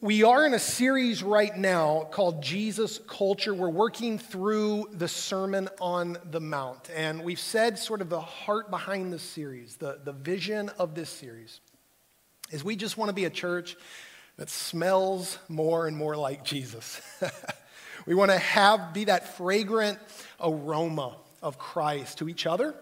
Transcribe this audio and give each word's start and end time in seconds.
We 0.00 0.22
are 0.22 0.46
in 0.46 0.54
a 0.54 0.60
series 0.60 1.24
right 1.24 1.56
now 1.56 2.06
called 2.12 2.40
Jesus 2.40 3.00
Culture. 3.08 3.52
We're 3.52 3.68
working 3.68 4.16
through 4.16 4.90
the 4.92 5.08
Sermon 5.08 5.68
on 5.80 6.18
the 6.30 6.40
Mount. 6.40 6.88
And 6.94 7.24
we've 7.24 7.40
said 7.40 7.80
sort 7.80 8.00
of 8.00 8.08
the 8.08 8.20
heart 8.20 8.70
behind 8.70 9.12
this 9.12 9.24
series, 9.24 9.74
the, 9.74 9.98
the 10.04 10.12
vision 10.12 10.68
of 10.78 10.94
this 10.94 11.10
series, 11.10 11.58
is 12.52 12.62
we 12.62 12.76
just 12.76 12.96
want 12.96 13.08
to 13.08 13.12
be 13.12 13.24
a 13.24 13.30
church 13.30 13.76
that 14.36 14.48
smells 14.48 15.36
more 15.48 15.88
and 15.88 15.96
more 15.96 16.16
like 16.16 16.44
Jesus. 16.44 17.00
we 18.06 18.14
want 18.14 18.30
to 18.30 18.38
have 18.38 18.94
be 18.94 19.06
that 19.06 19.36
fragrant 19.36 19.98
aroma 20.40 21.16
of 21.42 21.58
Christ 21.58 22.18
to 22.18 22.28
each 22.28 22.46
other 22.46 22.72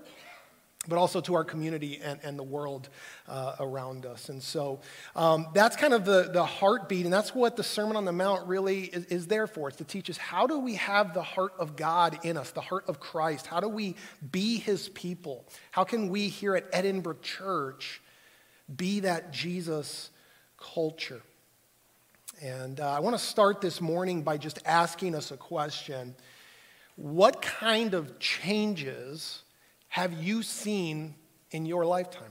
but 0.89 0.99
also 0.99 1.21
to 1.21 1.35
our 1.35 1.45
community 1.45 2.01
and, 2.03 2.21
and 2.23 2.39
the 2.39 2.43
world 2.43 2.89
uh, 3.29 3.57
around 3.61 4.07
us. 4.07 4.29
And 4.29 4.43
so 4.43 4.81
um, 5.15 5.49
that's 5.55 5.77
kind 5.77 5.93
of 5.93 6.05
the, 6.05 6.31
the 6.33 6.45
heartbeat, 6.45 7.05
and 7.05 7.13
that's 7.13 7.35
what 7.35 7.57
the 7.57 7.63
Sermon 7.63 7.97
on 7.97 8.05
the 8.05 8.13
Mount 8.13 8.47
really 8.47 8.85
is, 8.85 9.05
is, 9.07 9.27
there 9.27 9.47
for. 9.47 9.69
It's 9.69 9.79
to 9.79 9.85
teach 9.85 10.09
us 10.09 10.17
how 10.17 10.47
do 10.47 10.59
we 10.59 10.75
have 10.77 11.15
the 11.15 11.23
heart 11.23 11.53
of 11.59 11.77
God 11.77 12.19
in 12.23 12.37
us, 12.37 12.51
the 12.51 12.61
heart 12.61 12.85
of 12.89 13.01
Christ? 13.01 13.47
How 13.47 13.61
do 13.61 13.69
we 13.69 13.97
be 14.31 14.59
his 14.59 14.89
people? 14.91 15.47
How 15.71 15.85
can 15.85 16.09
we 16.09 16.29
here 16.29 16.55
at 16.55 16.71
Edinbrook 16.73 17.23
Church 17.23 18.01
be 18.75 19.01
that 19.01 19.33
Jesus 19.33 20.11
culture? 20.57 21.23
And 22.43 22.81
uh, 22.81 22.91
I 22.91 23.01
want 23.01 23.17
to 23.17 23.25
start 23.25 23.61
this 23.61 23.81
morning 23.81 24.23
by 24.23 24.37
just 24.37 24.59
asking 24.67 25.15
us 25.15 25.31
a 25.31 25.39
question. 25.39 26.15
What 26.97 27.41
kind 27.41 27.95
of 27.95 28.19
changes 28.19 29.43
have 29.97 30.13
you 30.13 30.43
seen 30.43 31.15
in 31.53 31.65
your 31.65 31.87
lifetime, 31.87 32.31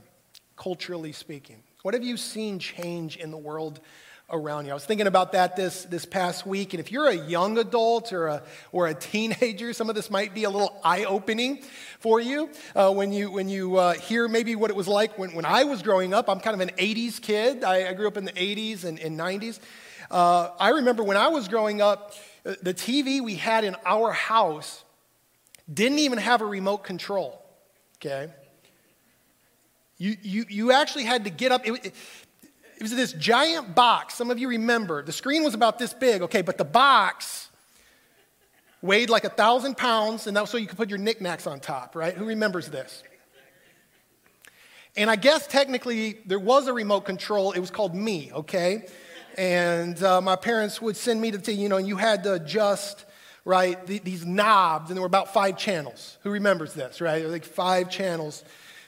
culturally 0.54 1.10
speaking? 1.10 1.64
What 1.82 1.94
have 1.94 2.04
you 2.04 2.16
seen 2.16 2.60
change 2.60 3.16
in 3.16 3.32
the 3.32 3.36
world 3.36 3.80
around 4.30 4.66
you? 4.66 4.70
I 4.70 4.74
was 4.74 4.84
thinking 4.84 5.08
about 5.08 5.32
that 5.32 5.56
this, 5.56 5.82
this 5.82 6.04
past 6.04 6.46
week, 6.46 6.74
and 6.74 6.80
if 6.80 6.92
you're 6.92 7.08
a 7.08 7.16
young 7.16 7.58
adult 7.58 8.12
or 8.12 8.28
a, 8.28 8.42
or 8.70 8.86
a 8.86 8.94
teenager, 9.10 9.72
some 9.72 9.88
of 9.88 9.96
this 9.96 10.12
might 10.12 10.32
be 10.32 10.44
a 10.44 10.48
little 10.48 10.78
eye 10.84 11.06
opening 11.06 11.58
for 11.98 12.20
you 12.20 12.50
uh, 12.76 12.92
when 12.92 13.12
you, 13.12 13.32
when 13.32 13.48
you 13.48 13.74
uh, 13.78 13.94
hear 13.94 14.28
maybe 14.28 14.54
what 14.54 14.70
it 14.70 14.76
was 14.76 14.86
like 14.86 15.18
when, 15.18 15.34
when 15.34 15.44
I 15.44 15.64
was 15.64 15.82
growing 15.82 16.14
up. 16.14 16.30
I'm 16.30 16.38
kind 16.38 16.54
of 16.54 16.60
an 16.60 16.72
80s 16.76 17.20
kid, 17.20 17.64
I, 17.64 17.88
I 17.88 17.94
grew 17.94 18.06
up 18.06 18.16
in 18.16 18.26
the 18.26 18.32
80s 18.32 18.84
and, 18.84 19.00
and 19.00 19.18
90s. 19.18 19.58
Uh, 20.08 20.50
I 20.60 20.68
remember 20.68 21.02
when 21.02 21.16
I 21.16 21.26
was 21.26 21.48
growing 21.48 21.82
up, 21.82 22.14
uh, 22.44 22.54
the 22.62 22.74
TV 22.74 23.20
we 23.20 23.34
had 23.34 23.64
in 23.64 23.74
our 23.84 24.12
house 24.12 24.84
didn't 25.74 25.98
even 25.98 26.20
have 26.20 26.42
a 26.42 26.46
remote 26.46 26.84
control 26.84 27.42
okay? 27.96 28.32
You, 29.98 30.16
you, 30.22 30.44
you 30.48 30.72
actually 30.72 31.04
had 31.04 31.24
to 31.24 31.30
get 31.30 31.52
up. 31.52 31.66
It, 31.66 31.72
it, 31.86 31.94
it 32.76 32.82
was 32.82 32.94
this 32.94 33.12
giant 33.14 33.74
box. 33.74 34.14
Some 34.14 34.30
of 34.30 34.38
you 34.38 34.48
remember. 34.48 35.02
The 35.02 35.12
screen 35.12 35.42
was 35.42 35.54
about 35.54 35.78
this 35.78 35.94
big, 35.94 36.22
okay, 36.22 36.42
but 36.42 36.58
the 36.58 36.64
box 36.64 37.48
weighed 38.82 39.08
like 39.08 39.24
a 39.24 39.30
thousand 39.30 39.78
pounds, 39.78 40.26
and 40.26 40.36
that 40.36 40.42
was 40.42 40.50
so 40.50 40.58
you 40.58 40.66
could 40.66 40.76
put 40.76 40.90
your 40.90 40.98
knickknacks 40.98 41.46
on 41.46 41.60
top, 41.60 41.96
right? 41.96 42.14
Who 42.14 42.26
remembers 42.26 42.68
this? 42.68 43.02
And 44.96 45.10
I 45.10 45.16
guess 45.16 45.46
technically 45.46 46.18
there 46.26 46.38
was 46.38 46.68
a 46.68 46.72
remote 46.72 47.02
control. 47.02 47.52
It 47.52 47.60
was 47.60 47.70
called 47.70 47.94
me, 47.94 48.30
okay? 48.32 48.86
And 49.36 50.02
uh, 50.02 50.20
my 50.20 50.36
parents 50.36 50.80
would 50.80 50.96
send 50.96 51.20
me 51.20 51.30
to, 51.30 51.52
you 51.52 51.68
know, 51.68 51.76
and 51.76 51.86
you 51.86 51.96
had 51.96 52.24
to 52.24 52.34
adjust 52.34 53.04
right, 53.46 53.86
these 53.86 54.26
knobs, 54.26 54.90
and 54.90 54.96
there 54.96 55.02
were 55.02 55.06
about 55.06 55.32
five 55.32 55.56
channels. 55.56 56.18
Who 56.24 56.30
remembers 56.30 56.74
this, 56.74 57.00
right? 57.00 57.18
There 57.18 57.28
were 57.28 57.32
like 57.32 57.44
five 57.44 57.88
channels 57.88 58.44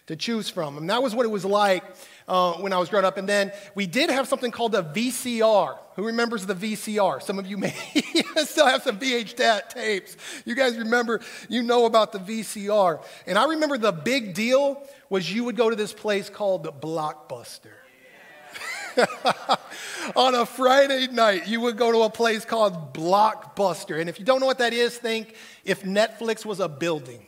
to 0.08 0.16
choose 0.16 0.50
from. 0.50 0.76
And 0.76 0.90
that 0.90 1.02
was 1.02 1.14
what 1.14 1.24
it 1.24 1.28
was 1.28 1.44
like 1.44 1.84
uh, 2.26 2.54
when 2.54 2.72
I 2.72 2.78
was 2.78 2.88
growing 2.88 3.04
up. 3.04 3.18
And 3.18 3.28
then 3.28 3.52
we 3.74 3.86
did 3.86 4.10
have 4.10 4.26
something 4.26 4.50
called 4.50 4.74
a 4.74 4.82
VCR. 4.82 5.78
Who 5.94 6.06
remembers 6.06 6.44
the 6.44 6.54
VCR? 6.54 7.22
Some 7.22 7.38
of 7.38 7.46
you 7.46 7.56
may 7.56 7.74
still 8.38 8.66
have 8.66 8.82
some 8.82 8.98
VH 8.98 9.68
tapes. 9.68 10.16
You 10.44 10.56
guys 10.56 10.76
remember, 10.76 11.20
you 11.48 11.62
know 11.62 11.84
about 11.84 12.12
the 12.12 12.18
VCR. 12.18 13.04
And 13.26 13.38
I 13.38 13.44
remember 13.46 13.78
the 13.78 13.92
big 13.92 14.34
deal 14.34 14.82
was 15.08 15.32
you 15.32 15.44
would 15.44 15.56
go 15.56 15.70
to 15.70 15.76
this 15.76 15.92
place 15.92 16.28
called 16.28 16.64
Blockbuster. 16.80 17.74
on 20.16 20.34
a 20.34 20.46
Friday 20.46 21.06
night, 21.08 21.46
you 21.48 21.60
would 21.60 21.76
go 21.76 21.92
to 21.92 22.02
a 22.02 22.10
place 22.10 22.44
called 22.44 22.94
Blockbuster. 22.94 24.00
And 24.00 24.08
if 24.08 24.18
you 24.18 24.24
don't 24.24 24.40
know 24.40 24.46
what 24.46 24.58
that 24.58 24.72
is, 24.72 24.96
think 24.96 25.34
if 25.64 25.82
Netflix 25.82 26.44
was 26.44 26.60
a 26.60 26.68
building. 26.68 27.24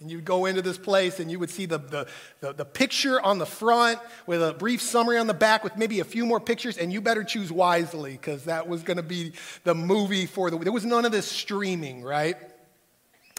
And 0.00 0.10
you'd 0.10 0.24
go 0.24 0.46
into 0.46 0.62
this 0.62 0.78
place 0.78 1.20
and 1.20 1.30
you 1.30 1.38
would 1.38 1.50
see 1.50 1.66
the, 1.66 1.76
the, 1.76 2.06
the, 2.40 2.54
the, 2.54 2.64
picture 2.64 3.20
on 3.20 3.36
the 3.36 3.44
front 3.44 3.98
with 4.26 4.42
a 4.42 4.54
brief 4.54 4.80
summary 4.80 5.18
on 5.18 5.26
the 5.26 5.34
back 5.34 5.62
with 5.62 5.76
maybe 5.76 6.00
a 6.00 6.04
few 6.04 6.24
more 6.24 6.40
pictures, 6.40 6.78
and 6.78 6.90
you 6.90 7.02
better 7.02 7.22
choose 7.22 7.52
wisely 7.52 8.12
because 8.12 8.44
that 8.44 8.66
was 8.66 8.82
going 8.82 8.96
to 8.96 9.02
be 9.02 9.32
the 9.64 9.74
movie 9.74 10.24
for 10.24 10.50
the. 10.50 10.56
There 10.56 10.72
was 10.72 10.86
none 10.86 11.04
of 11.04 11.12
this 11.12 11.30
streaming, 11.30 12.02
right? 12.02 12.38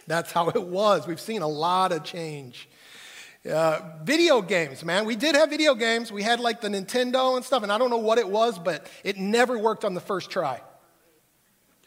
That's 0.06 0.32
how 0.32 0.50
it 0.50 0.62
was. 0.62 1.08
We've 1.08 1.20
seen 1.20 1.42
a 1.42 1.48
lot 1.48 1.92
of 1.92 2.04
change 2.04 2.70
uh, 3.50 3.80
video 4.04 4.42
games, 4.42 4.86
man. 4.86 5.06
We 5.06 5.16
did 5.16 5.36
have 5.36 5.50
video 5.50 5.74
games. 5.74 6.12
We 6.12 6.22
had 6.22 6.40
like 6.40 6.62
the 6.62 6.68
Nintendo 6.68 7.36
and 7.36 7.44
stuff, 7.44 7.64
and 7.64 7.72
I 7.72 7.78
don't 7.78 7.90
know 7.90 7.98
what 7.98 8.20
it 8.20 8.30
was, 8.30 8.60
but 8.60 8.88
it 9.04 9.18
never 9.18 9.58
worked 9.58 9.84
on 9.84 9.94
the 9.94 10.02
first 10.02 10.30
try. 10.30 10.62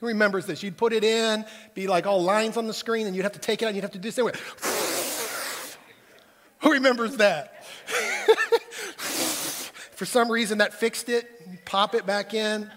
Who 0.01 0.09
remembers 0.09 0.47
this? 0.47 0.63
You'd 0.63 0.77
put 0.77 0.93
it 0.93 1.05
in, 1.05 1.45
be 1.75 1.87
like 1.87 2.07
all 2.07 2.23
lines 2.23 2.57
on 2.57 2.67
the 2.67 2.75
screen, 2.75 3.07
and 3.07 3.15
you'd 3.15 3.23
have 3.23 3.33
to 3.33 3.39
take 3.39 3.63
it 3.63 3.67
out, 3.67 3.69
and 3.69 3.77
you'd 3.77 3.83
have 3.83 3.93
to 3.93 3.99
do 3.99 4.09
this. 4.09 4.19
Anyway. 4.19 4.33
Who 6.63 6.73
remembers 6.73 7.19
that? 7.19 7.65
For 8.97 10.07
some 10.07 10.31
reason, 10.31 10.59
that 10.59 10.75
fixed 10.75 11.09
it. 11.09 11.65
Pop 11.65 11.95
it 11.95 12.05
back 12.05 12.35
in. 12.35 12.71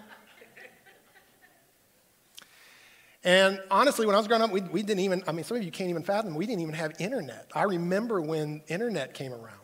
And 3.24 3.60
honestly, 3.70 4.06
when 4.06 4.14
I 4.14 4.18
was 4.18 4.28
growing 4.28 4.42
up, 4.42 4.50
we, 4.50 4.60
we 4.60 4.82
didn't 4.82 5.00
even, 5.00 5.22
I 5.26 5.32
mean, 5.32 5.44
some 5.44 5.56
of 5.56 5.62
you 5.62 5.70
can't 5.70 5.90
even 5.90 6.02
fathom, 6.02 6.34
we 6.34 6.46
didn't 6.46 6.62
even 6.62 6.74
have 6.74 6.92
internet. 7.00 7.50
I 7.54 7.64
remember 7.64 8.20
when 8.20 8.62
internet 8.68 9.14
came 9.14 9.32
around. 9.32 9.58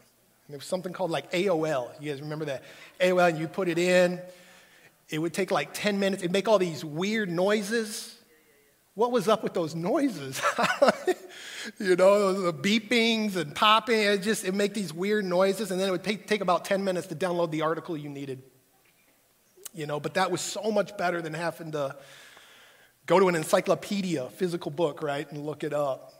There 0.49 0.59
was 0.59 0.67
something 0.67 0.93
called 0.93 1.11
like 1.11 1.31
AOL. 1.33 1.91
You 2.01 2.11
guys 2.11 2.21
remember 2.21 2.45
that? 2.47 2.65
AOL, 3.01 3.31
and 3.31 3.39
you 3.39 3.49
put 3.49 3.69
it 3.69 3.79
in, 3.79 4.21
it 5.09 5.19
would 5.19 5.33
take 5.33 5.51
like 5.51 5.71
10 5.73 5.99
minutes. 5.99 6.23
It'd 6.23 6.33
make 6.33 6.49
all 6.49 6.59
these 6.59 6.85
weird 6.85 7.31
noises. 7.31 8.17
What 8.95 9.11
was 9.11 9.27
up 9.27 9.43
with 9.43 9.55
those 9.55 9.75
noises? 9.75 10.41
you 11.79 11.97
know, 11.97 12.33
the 12.33 12.53
beepings 12.53 13.37
and 13.37 13.55
popping. 13.55 14.01
It 14.01 14.23
just, 14.23 14.45
it 14.45 14.55
make 14.55 14.75
these 14.75 14.93
weird 14.93 15.25
noises, 15.25 15.71
and 15.71 15.81
then 15.81 15.89
it 15.89 15.93
would 15.93 16.05
take, 16.05 16.27
take 16.27 16.43
about 16.43 16.65
10 16.65 16.85
minutes 16.85 17.07
to 17.09 17.17
download 17.17 17.51
the 17.51 17.63
article 17.63 17.97
you 17.97 18.11
needed. 18.11 18.43
You 19.73 19.87
know, 19.87 19.99
but 19.99 20.15
that 20.15 20.31
was 20.31 20.41
so 20.41 20.71
much 20.71 20.97
better 20.97 21.23
than 21.23 21.35
having 21.35 21.73
to 21.73 21.97
Go 23.07 23.21
to 23.21 23.29
an 23.29 23.35
encyclopedia, 23.35 24.29
physical 24.31 24.71
book, 24.71 25.03
right, 25.03 25.31
and 25.31 25.45
look 25.45 25.63
it 25.63 25.75
up. 25.75 26.13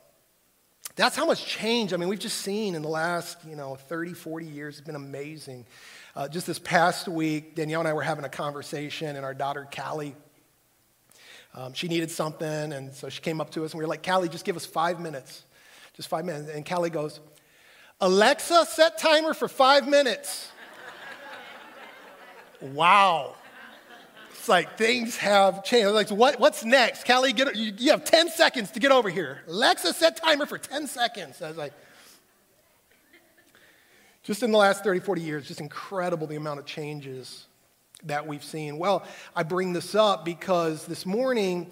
That's 0.97 1.17
how 1.17 1.27
much 1.27 1.45
change, 1.45 1.93
I 1.93 1.97
mean, 1.97 2.09
we've 2.09 2.19
just 2.19 2.39
seen 2.39 2.75
in 2.75 2.83
the 2.83 2.89
last, 2.89 3.39
you 3.49 3.57
know, 3.57 3.75
30, 3.75 4.13
40 4.13 4.47
years. 4.47 4.79
It's 4.79 4.87
been 4.87 4.95
amazing. 4.95 5.67
Uh, 6.15 6.29
just 6.29 6.47
this 6.47 6.59
past 6.59 7.09
week, 7.09 7.57
Danielle 7.57 7.81
and 7.81 7.89
I 7.89 7.95
were 7.95 8.03
having 8.03 8.25
a 8.25 8.29
conversation, 8.29 9.17
and 9.17 9.25
our 9.25 9.35
daughter, 9.35 9.67
Callie, 9.75 10.15
um, 11.55 11.73
she 11.73 11.89
needed 11.89 12.11
something, 12.11 12.73
and 12.73 12.93
so 12.93 13.09
she 13.09 13.21
came 13.21 13.41
up 13.41 13.51
to 13.53 13.65
us, 13.65 13.73
and 13.73 13.79
we 13.79 13.85
were 13.85 13.89
like, 13.89 14.05
Callie, 14.05 14.29
just 14.29 14.45
give 14.45 14.57
us 14.57 14.67
five 14.67 15.01
minutes. 15.01 15.45
Just 15.95 16.09
five 16.09 16.25
minutes. 16.25 16.51
And 16.51 16.69
Callie 16.69 16.91
goes, 16.91 17.21
Alexa, 18.01 18.67
set 18.67 18.99
timer 18.99 19.35
for 19.35 19.49
five 19.49 19.89
minutes. 19.89 20.51
wow. 22.61 23.37
It's 24.45 24.49
like 24.51 24.77
things 24.77 25.17
have 25.17 25.65
changed. 25.65 25.89
Like, 25.93 26.11
what, 26.11 26.39
what's 26.39 26.67
next? 26.67 27.07
Callie, 27.07 27.33
get, 27.33 27.57
you, 27.57 27.73
you 27.79 27.93
have 27.93 28.05
10 28.05 28.29
seconds 28.29 28.71
to 28.73 28.79
get 28.79 28.93
over 28.93 29.09
here. 29.09 29.41
Alexa, 29.49 29.95
set 29.95 30.19
timer 30.19 30.45
for 30.45 30.59
10 30.59 30.87
seconds. 30.87 31.41
I 31.41 31.49
was 31.49 31.57
like, 31.57 31.73
just 34.23 34.43
in 34.43 34.53
the 34.53 34.59
last 34.59 34.85
30, 34.85 35.01
40 35.01 35.23
years, 35.23 35.49
just 35.49 35.61
incredible 35.61 36.27
the 36.27 36.37
amount 36.37 36.61
of 36.61 36.67
changes 36.67 37.47
that 38.05 38.27
we've 38.27 38.45
seen. 38.45 38.77
Well, 38.77 39.05
I 39.35 39.45
bring 39.45 39.73
this 39.73 39.95
up 39.95 40.27
because 40.27 40.85
this 40.85 41.07
morning, 41.07 41.71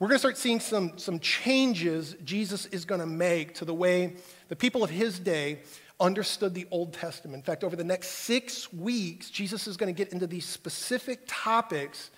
we're 0.00 0.08
going 0.08 0.16
to 0.16 0.18
start 0.18 0.38
seeing 0.38 0.58
some, 0.58 0.98
some 0.98 1.20
changes 1.20 2.16
Jesus 2.24 2.66
is 2.66 2.84
going 2.84 3.00
to 3.00 3.06
make 3.06 3.54
to 3.54 3.64
the 3.64 3.74
way 3.74 4.14
the 4.48 4.56
people 4.56 4.82
of 4.82 4.90
his 4.90 5.20
day 5.20 5.60
understood 6.00 6.54
the 6.54 6.66
Old 6.70 6.92
Testament. 6.92 7.36
In 7.36 7.42
fact, 7.42 7.62
over 7.62 7.76
the 7.76 7.84
next 7.84 8.08
six 8.08 8.72
weeks, 8.72 9.30
Jesus 9.30 9.66
is 9.66 9.76
going 9.76 9.94
to 9.94 9.96
get 9.96 10.12
into 10.12 10.26
these 10.26 10.46
specific 10.46 11.20
topics 11.26 12.10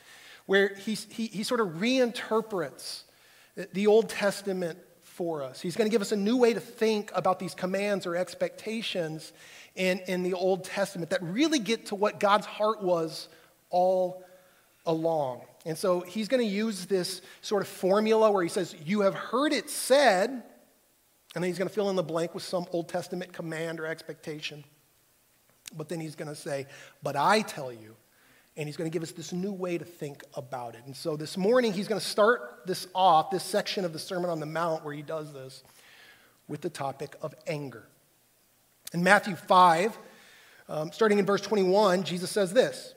where 0.47 0.75
he, 0.75 0.95
he, 0.95 1.27
he 1.27 1.43
sort 1.43 1.61
of 1.61 1.69
reinterprets 1.69 3.03
the 3.73 3.87
Old 3.87 4.09
Testament 4.09 4.79
for 5.03 5.43
us. 5.43 5.61
He's 5.61 5.77
going 5.77 5.89
to 5.89 5.93
give 5.93 6.01
us 6.01 6.13
a 6.13 6.17
new 6.17 6.37
way 6.37 6.55
to 6.55 6.61
think 6.61 7.11
about 7.15 7.39
these 7.39 7.55
commands 7.55 8.07
or 8.07 8.17
expectations 8.17 9.33
in, 9.75 10.01
in 10.07 10.23
the 10.23 10.35
Old 10.35 10.65
Testament 10.65 11.11
that 11.11 11.23
really 11.23 11.59
get 11.59 11.87
to 11.87 11.95
what 11.95 12.19
God's 12.19 12.47
heart 12.47 12.83
was 12.83 13.29
all 13.71 14.25
along. 14.87 15.43
And 15.65 15.77
so 15.77 16.01
he's 16.01 16.29
going 16.29 16.43
to 16.43 16.49
use 16.49 16.87
this 16.87 17.23
sort 17.41 17.63
of 17.63 17.69
formula 17.69 18.31
where 18.31 18.43
he 18.43 18.49
says, 18.49 18.75
You 18.85 19.03
have 19.03 19.15
heard 19.15 19.53
it 19.53 19.71
said, 19.71 20.43
and 21.35 21.43
then 21.43 21.49
he's 21.49 21.59
going 21.59 21.69
to 21.69 21.75
fill 21.75 21.89
in 21.91 21.97
the 21.97 22.03
blank 22.03 22.35
with 22.35 22.43
some 22.43 22.67
Old 22.73 22.89
Testament 22.89 23.33
command 23.33 23.81
or 23.81 23.87
expectation. 23.87 24.65
But 25.75 25.89
then 25.89 26.01
he's 26.01 26.15
going 26.15 26.29
to 26.29 26.35
say, 26.35 26.67
But 27.03 27.17
I 27.17 27.41
tell 27.41 27.73
you, 27.73 27.97
and 28.57 28.69
he's 28.69 28.77
going 28.77 28.91
to 28.91 28.93
give 28.93 29.03
us 29.03 29.13
this 29.13 29.33
new 29.33 29.53
way 29.53 29.79
to 29.79 29.85
think 29.85 30.23
about 30.35 30.75
it. 30.75 30.83
And 30.85 30.95
so 30.95 31.17
this 31.17 31.39
morning, 31.39 31.73
he's 31.73 31.89
going 31.89 32.01
to 32.01 32.07
start 32.07 32.63
this 32.67 32.87
off, 32.95 33.31
this 33.31 33.43
section 33.43 33.85
of 33.85 33.95
the 33.95 33.99
Sermon 33.99 34.29
on 34.29 34.41
the 34.41 34.47
Mount 34.47 34.85
where 34.85 34.95
he 34.95 35.01
does 35.01 35.33
this, 35.33 35.63
with 36.49 36.61
the 36.61 36.69
topic 36.69 37.17
of 37.23 37.35
anger. 37.47 37.87
In 38.93 39.03
Matthew 39.03 39.37
5, 39.37 39.99
um, 40.69 40.93
starting 40.93 41.19
in 41.19 41.25
verse 41.25 41.41
21, 41.41 42.03
Jesus 42.03 42.31
says 42.31 42.53
this 42.53 42.95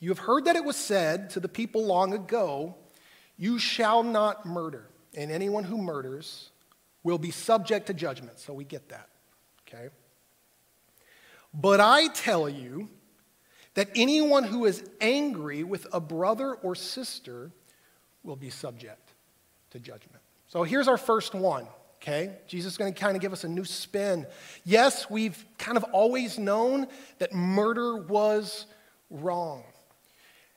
You 0.00 0.08
have 0.08 0.20
heard 0.20 0.46
that 0.46 0.56
it 0.56 0.64
was 0.64 0.76
said 0.76 1.28
to 1.30 1.40
the 1.40 1.48
people 1.48 1.84
long 1.84 2.14
ago, 2.14 2.76
You 3.36 3.58
shall 3.58 4.02
not 4.02 4.46
murder, 4.46 4.88
and 5.14 5.30
anyone 5.30 5.64
who 5.64 5.76
murders 5.76 6.50
will 7.02 7.18
be 7.18 7.30
subject 7.30 7.86
to 7.86 7.94
judgment. 7.94 8.38
So 8.38 8.52
we 8.52 8.64
get 8.64 8.88
that, 8.88 9.08
okay? 9.66 9.88
But 11.54 11.80
I 11.80 12.08
tell 12.08 12.48
you 12.48 12.88
that 13.74 13.88
anyone 13.94 14.44
who 14.44 14.64
is 14.64 14.82
angry 15.00 15.62
with 15.62 15.86
a 15.92 16.00
brother 16.00 16.54
or 16.54 16.74
sister 16.74 17.50
will 18.22 18.36
be 18.36 18.50
subject 18.50 19.12
to 19.70 19.78
judgment. 19.78 20.20
So 20.48 20.64
here's 20.64 20.88
our 20.88 20.96
first 20.96 21.34
one, 21.34 21.66
okay? 22.02 22.36
Jesus 22.46 22.72
is 22.72 22.78
going 22.78 22.92
to 22.92 23.00
kind 23.00 23.16
of 23.16 23.22
give 23.22 23.32
us 23.32 23.44
a 23.44 23.48
new 23.48 23.64
spin. 23.64 24.26
Yes, 24.64 25.08
we've 25.08 25.44
kind 25.58 25.76
of 25.76 25.84
always 25.84 26.38
known 26.38 26.88
that 27.18 27.32
murder 27.32 27.96
was 27.96 28.66
wrong. 29.10 29.62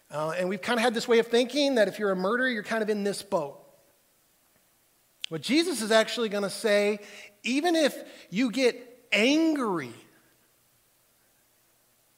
Uh, 0.10 0.34
and 0.38 0.50
we've 0.50 0.62
kind 0.62 0.78
of 0.78 0.84
had 0.84 0.94
this 0.94 1.08
way 1.08 1.20
of 1.20 1.28
thinking 1.28 1.76
that 1.76 1.88
if 1.88 2.00
you're 2.00 2.12
a 2.12 2.16
murderer, 2.16 2.48
you're 2.50 2.64
kind 2.64 2.84
of 2.84 2.90
in 2.90 3.04
this 3.04 3.22
boat. 3.22 3.61
What 5.32 5.40
Jesus 5.40 5.82
is 5.82 5.92
actually 5.92 6.28
going 6.28 6.44
to 6.44 6.50
say, 6.50 7.00
even 7.44 7.74
if 7.74 7.98
you 8.30 8.52
get 8.52 9.06
angry 9.14 9.94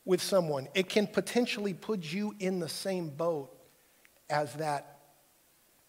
with 0.03 0.19
someone, 0.19 0.67
it 0.73 0.89
can 0.89 1.05
potentially 1.05 1.75
put 1.75 2.11
you 2.11 2.33
in 2.39 2.59
the 2.59 2.67
same 2.67 3.09
boat 3.09 3.55
as 4.31 4.55
that 4.55 4.97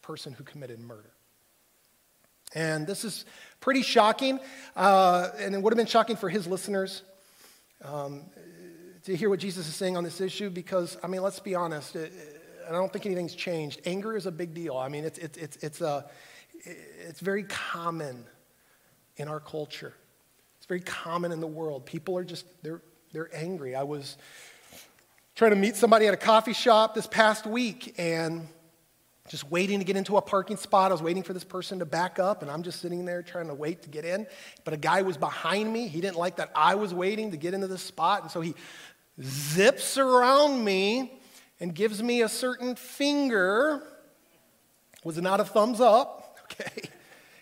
person 0.03 0.35
who 0.35 0.44
committed 0.44 0.79
murder. 0.81 1.15
And 2.55 2.87
this 2.87 3.06
is 3.06 3.25
pretty 3.59 3.81
shocking, 3.81 4.38
uh, 4.77 5.31
and 5.38 5.55
it 5.55 5.62
would 5.62 5.73
have 5.73 5.79
been 5.79 5.87
shocking 5.87 6.17
for 6.17 6.29
his 6.29 6.47
listeners 6.47 7.05
um, 7.82 8.25
to 9.05 9.17
hear 9.17 9.31
what 9.31 9.38
Jesus 9.41 9.67
is 9.67 9.75
saying 9.75 9.97
on 9.97 10.05
this 10.05 10.20
issue 10.20 10.50
because, 10.50 10.99
I 11.03 11.06
mean, 11.06 11.23
let's 11.23 11.41
be 11.41 11.55
honest, 11.55 11.97
it, 11.97 12.12
I 12.69 12.73
don't 12.73 12.93
think 12.93 13.06
anything's 13.06 13.35
changed. 13.35 13.81
Anger 13.87 14.15
is 14.15 14.27
a 14.27 14.31
big 14.31 14.53
deal. 14.53 14.77
I 14.77 14.91
mean, 14.91 15.05
it's, 15.05 15.19
it's, 15.19 15.38
it's, 15.38 15.56
it's, 15.62 15.81
a, 15.81 16.05
it's 16.65 17.21
very 17.21 17.45
common 17.45 18.25
in 19.17 19.29
our 19.29 19.41
culture. 19.41 19.95
It's 20.59 20.67
very 20.67 20.81
common 20.81 21.33
in 21.33 21.41
the 21.41 21.47
world. 21.47 21.87
People 21.87 22.17
are 22.17 22.25
just, 22.25 22.47
they're, 22.63 22.81
they're 23.13 23.31
angry. 23.35 23.75
I 23.75 23.83
was 23.83 24.17
trying 25.35 25.51
to 25.51 25.57
meet 25.57 25.77
somebody 25.77 26.07
at 26.07 26.15
a 26.15 26.19
coffee 26.19 26.53
shop 26.53 26.95
this 26.95 27.07
past 27.07 27.47
week 27.47 27.95
and 27.99 28.49
just 29.29 29.51
waiting 29.51 29.79
to 29.79 29.85
get 29.85 29.97
into 29.97 30.17
a 30.17 30.23
parking 30.23 30.57
spot. 30.57 30.91
I 30.91 30.95
was 30.95 31.03
waiting 31.03 31.23
for 31.23 31.33
this 31.33 31.45
person 31.45 31.79
to 31.79 31.87
back 31.87 32.19
up, 32.19 32.43
and 32.43 32.51
I'm 32.51 32.63
just 32.63 32.81
sitting 32.81 33.05
there 33.05 33.23
trying 33.23 33.49
to 33.49 33.55
wait 33.55 33.83
to 33.83 33.89
get 33.89 34.05
in. 34.05 34.27
But 34.65 34.75
a 34.75 34.77
guy 34.77 35.03
was 35.03 35.17
behind 35.17 35.73
me. 35.73 35.89
He 35.89 36.01
didn't 36.01 36.19
like 36.19 36.37
that 36.37 36.51
I 36.55 36.75
was 36.75 36.93
waiting 36.93 37.31
to 37.31 37.37
get 37.37 37.55
into 37.55 37.67
this 37.67 37.83
spot, 37.83 38.23
and 38.23 38.31
so 38.31 38.41
he 38.41 38.55
zips 39.23 39.97
around 39.97 40.63
me 40.65 41.21
and 41.61 41.75
gives 41.75 42.03
me 42.03 42.23
a 42.23 42.29
certain 42.29 42.75
finger. 42.75 43.83
Was 45.05 45.17
it 45.17 45.23
not 45.23 45.41
a 45.41 45.45
thumbs 45.45 45.81
up, 45.81 46.24
okay? 46.44 46.88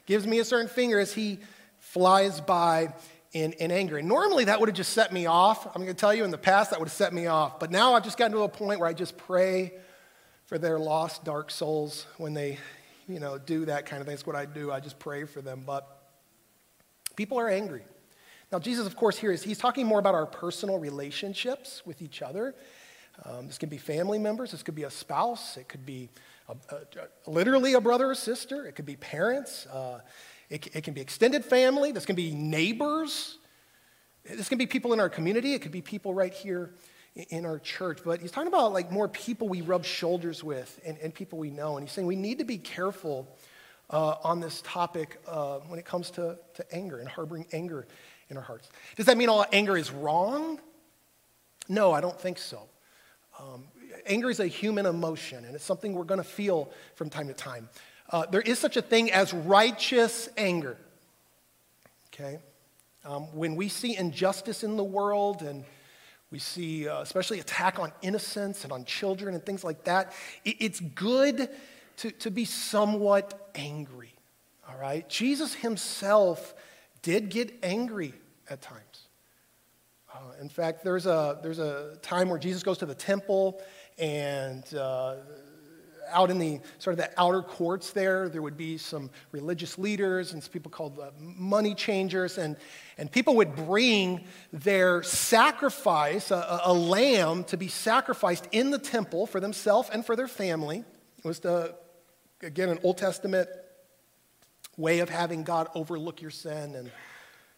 gives 0.07 0.27
me 0.27 0.39
a 0.39 0.45
certain 0.45 0.69
finger 0.69 0.99
as 0.99 1.13
he 1.13 1.39
flies 1.79 2.41
by 2.41 2.93
in, 3.33 3.53
in 3.55 3.71
anger. 3.71 3.99
And 3.99 4.09
normally 4.09 4.45
that 4.45 4.61
would 4.61 4.69
have 4.69 4.77
just 4.77 4.93
set 4.93 5.13
me 5.13 5.27
off. 5.27 5.67
I'm 5.67 5.83
going 5.83 5.95
to 5.95 5.95
tell 5.95 6.15
you, 6.15 6.25
in 6.25 6.31
the 6.31 6.39
past, 6.39 6.71
that 6.71 6.79
would 6.79 6.89
have 6.89 6.95
set 6.95 7.13
me 7.13 7.27
off. 7.27 7.59
But 7.59 7.71
now 7.71 7.95
I've 7.95 8.05
just 8.05 8.19
gotten 8.19 8.33
to 8.33 8.43
a 8.43 8.49
point 8.49 8.81
where 8.81 8.89
I 8.89 8.93
just 8.93 9.17
pray 9.17 9.73
for 10.47 10.59
their 10.59 10.79
lost, 10.79 11.25
dark 11.25 11.51
souls 11.51 12.07
when 12.19 12.35
they, 12.35 12.59
you 13.09 13.21
know, 13.21 13.39
do 13.39 13.65
that 13.67 13.87
kind 13.87 14.01
of 14.01 14.07
thing. 14.07 14.15
That's 14.15 14.27
what 14.27 14.37
I 14.37 14.45
do. 14.45 14.71
I 14.71 14.81
just 14.81 14.99
pray 14.99 15.25
for 15.25 15.41
them. 15.41 15.63
But 15.67 15.87
people 17.17 17.39
are 17.39 17.49
angry. 17.49 17.83
Now, 18.51 18.59
Jesus, 18.59 18.87
of 18.87 18.97
course, 18.97 19.17
here 19.17 19.33
is 19.33 19.43
he's 19.43 19.59
talking 19.59 19.87
more 19.87 19.99
about 19.99 20.15
our 20.15 20.27
personal 20.27 20.79
relationships 20.79 21.83
with 21.87 22.03
each 22.03 22.21
other. 22.21 22.55
Um, 23.25 23.47
this 23.47 23.57
could 23.57 23.71
be 23.71 23.79
family 23.79 24.19
members. 24.19 24.51
This 24.51 24.63
could 24.63 24.75
be 24.75 24.83
a 24.83 24.91
spouse. 24.91 25.57
It 25.57 25.69
could 25.69 25.87
be 25.87 26.11
a, 26.71 26.77
a, 26.77 27.31
literally 27.31 27.75
a 27.75 27.81
brother 27.81 28.11
or 28.11 28.15
sister. 28.15 28.67
It 28.67 28.75
could 28.75 28.87
be 28.87 28.97
parents. 28.97 29.67
Uh, 29.67 30.01
it, 30.53 30.69
it 30.77 30.85
can 30.85 30.93
be 30.93 31.01
extended 31.01 31.47
family, 31.47 31.93
this 31.93 32.05
can 32.05 32.15
be 32.15 32.35
neighbors, 32.35 33.39
this 34.25 34.51
can 34.51 34.59
be 34.59 34.67
people 34.67 34.93
in 34.93 35.01
our 35.01 35.09
community, 35.09 35.55
it 35.55 35.63
could 35.63 35.73
be 35.73 35.81
people 35.81 36.13
right 36.13 36.33
here 36.33 36.75
in 37.31 37.47
our 37.47 37.59
church. 37.59 38.01
But 38.05 38.21
he's 38.21 38.31
talking 38.31 38.49
about 38.49 38.75
like 38.75 38.93
more 38.93 39.09
people 39.09 39.49
we 39.49 39.63
rub 39.63 39.85
shoulders 39.85 40.45
with 40.45 40.79
and, 40.85 40.99
and 40.99 41.15
people 41.15 41.39
we 41.39 41.51
know. 41.51 41.79
And 41.79 41.87
he's 41.87 41.93
saying 41.95 42.07
we 42.07 42.17
need 42.17 42.39
to 42.39 42.45
be 42.45 42.59
careful 42.59 43.27
uh, 43.89 44.17
on 44.23 44.41
this 44.41 44.63
topic 44.63 45.21
uh, 45.27 45.59
when 45.69 45.79
it 45.79 45.87
comes 45.87 46.11
to, 46.13 46.39
to 46.55 46.75
anger 46.75 46.99
and 46.99 47.09
harboring 47.09 47.47
anger 47.53 47.87
in 48.29 48.37
our 48.37 48.43
hearts. 48.43 48.69
Does 48.97 49.07
that 49.07 49.17
mean 49.17 49.31
all 49.31 49.47
anger 49.53 49.77
is 49.77 49.91
wrong? 49.91 50.61
No, 51.69 51.93
I 51.93 52.03
don't 52.03 52.21
think 52.21 52.37
so. 52.39 52.69
Um, 53.41 53.65
anger 54.07 54.31
is 54.31 54.41
a 54.41 54.47
human 54.47 54.87
emotion, 54.87 55.45
and 55.45 55.55
it's 55.55 55.65
something 55.65 55.95
we're 55.95 56.05
going 56.05 56.21
to 56.21 56.25
feel 56.25 56.71
from 56.95 57.11
time 57.11 57.29
to 57.29 57.35
time. 57.35 57.69
Uh, 58.11 58.27
there 58.27 58.41
is 58.43 58.59
such 58.59 58.77
a 58.77 58.83
thing 58.83 59.11
as 59.11 59.33
righteous 59.33 60.29
anger. 60.37 60.77
Okay? 62.13 62.39
Um, 63.05 63.23
when 63.35 63.57
we 63.57 63.69
see 63.69 63.97
injustice 63.97 64.63
in 64.63 64.77
the 64.77 64.85
world 64.85 65.43
and 65.43 65.65
we 66.31 66.39
see, 66.39 66.89
uh, 66.89 67.01
especially 67.01 67.41
attack 67.41 67.79
on 67.79 67.93
innocence 68.03 68.65
and 68.65 68.73
on 68.73 68.85
children 68.85 69.35
and 69.35 69.45
things 69.45 69.65
like 69.65 69.85
that, 69.85 70.13
it, 70.45 70.57
it's 70.61 70.81
good 70.81 71.49
to, 71.99 72.11
to 72.11 72.31
be 72.31 72.45
somewhat 72.45 73.51
angry. 73.55 74.13
All 74.69 74.79
right? 74.79 75.09
Jesus 75.09 75.55
himself 75.55 76.55
did 77.03 77.31
get 77.31 77.53
angry 77.63 78.15
at 78.49 78.63
times. 78.63 79.09
Uh, 80.13 80.19
in 80.41 80.49
fact, 80.49 80.85
there's 80.85 81.07
a, 81.07 81.39
there's 81.43 81.59
a 81.59 81.97
time 82.03 82.29
where 82.29 82.39
Jesus 82.39 82.63
goes 82.63 82.79
to 82.79 82.87
the 82.87 82.95
temple 82.95 83.63
and 83.99 84.65
uh, 84.75 85.17
out 86.13 86.31
in 86.31 86.39
the 86.39 86.61
sort 86.79 86.93
of 86.93 86.99
the 86.99 87.11
outer 87.21 87.43
courts 87.43 87.91
there, 87.91 88.29
there 88.29 88.43
would 88.43 88.57
be 88.57 88.77
some 88.79 89.11
religious 89.33 89.79
leaders 89.79 90.33
and 90.33 90.43
some 90.43 90.53
people 90.53 90.71
called 90.71 90.99
uh, 90.99 91.11
money 91.19 91.75
changers, 91.75 92.39
and, 92.39 92.57
and 92.99 93.11
people 93.11 93.37
would 93.37 93.55
bring 93.55 94.25
their 94.53 95.03
sacrifice, 95.03 96.31
a, 96.31 96.61
a, 96.65 96.73
lamb, 96.73 97.45
to 97.45 97.57
be 97.57 97.69
sacrificed 97.69 98.49
in 98.53 98.71
the 98.71 98.79
temple 98.79 99.27
for 99.27 99.41
themselves 99.41 99.89
and 99.93 100.05
for 100.05 100.17
their 100.17 100.29
family. 100.29 100.85
It 101.19 101.25
was, 101.25 101.41
the, 101.41 101.75
again, 102.43 102.69
an 102.69 102.79
Old 102.83 102.99
Testament 102.99 103.49
way 104.77 105.01
of 105.01 105.09
having 105.09 105.43
God 105.45 105.69
overlook 105.75 106.23
your 106.23 106.31
sin 106.31 106.75
and 106.75 106.91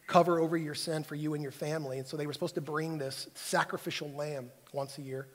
cover 0.06 0.38
over 0.38 0.56
your 0.56 0.74
sin 0.74 1.02
for 1.02 1.14
you 1.14 1.34
and 1.34 1.42
your 1.42 1.52
family. 1.52 1.98
And 1.98 2.06
so 2.06 2.16
they 2.16 2.26
were 2.26 2.32
supposed 2.32 2.56
to 2.56 2.60
bring 2.60 2.98
this 2.98 3.28
sacrificial 3.34 4.10
lamb 4.10 4.50
once 4.72 4.98
a 4.98 5.02
year. 5.02 5.28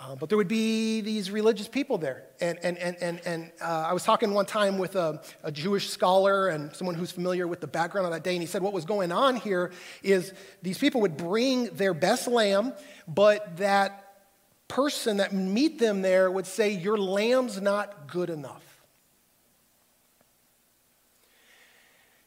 Uh, 0.00 0.14
but 0.14 0.30
there 0.30 0.38
would 0.38 0.48
be 0.48 1.02
these 1.02 1.30
religious 1.30 1.68
people 1.68 1.98
there. 1.98 2.24
And, 2.40 2.58
and, 2.62 2.78
and, 2.78 2.96
and, 3.02 3.20
and 3.26 3.52
uh, 3.60 3.84
I 3.86 3.92
was 3.92 4.02
talking 4.02 4.32
one 4.32 4.46
time 4.46 4.78
with 4.78 4.96
a, 4.96 5.20
a, 5.42 5.52
Jewish 5.52 5.90
scholar 5.90 6.48
and 6.48 6.74
someone 6.74 6.94
who's 6.94 7.12
familiar 7.12 7.46
with 7.46 7.60
the 7.60 7.66
background 7.66 8.06
of 8.06 8.12
that 8.14 8.24
day, 8.24 8.32
and 8.32 8.40
he 8.40 8.46
said 8.46 8.62
what 8.62 8.72
was 8.72 8.86
going 8.86 9.12
on 9.12 9.36
here 9.36 9.72
is 10.02 10.32
these 10.62 10.78
people 10.78 11.02
would 11.02 11.18
bring 11.18 11.64
their 11.74 11.92
best 11.92 12.26
lamb, 12.28 12.72
but 13.06 13.58
that 13.58 14.22
person 14.68 15.18
that 15.18 15.34
meet 15.34 15.78
them 15.78 16.00
there 16.00 16.30
would 16.30 16.46
say, 16.46 16.70
Your 16.70 16.96
lamb's 16.96 17.60
not 17.60 18.08
good 18.08 18.30
enough. 18.30 18.64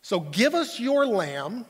So 0.03 0.19
give 0.19 0.53
us 0.53 0.79
your 0.79 1.07
lamb, 1.07 1.65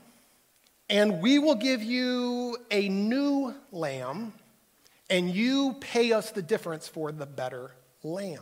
and 0.89 1.21
we 1.21 1.39
will 1.39 1.55
give 1.55 1.81
you 1.81 2.57
a 2.71 2.89
new 2.89 3.53
lamb 3.71 4.33
and 5.13 5.29
you 5.29 5.75
pay 5.79 6.11
us 6.11 6.31
the 6.31 6.41
difference 6.41 6.87
for 6.87 7.11
the 7.11 7.27
better 7.27 7.69
lamb. 8.01 8.41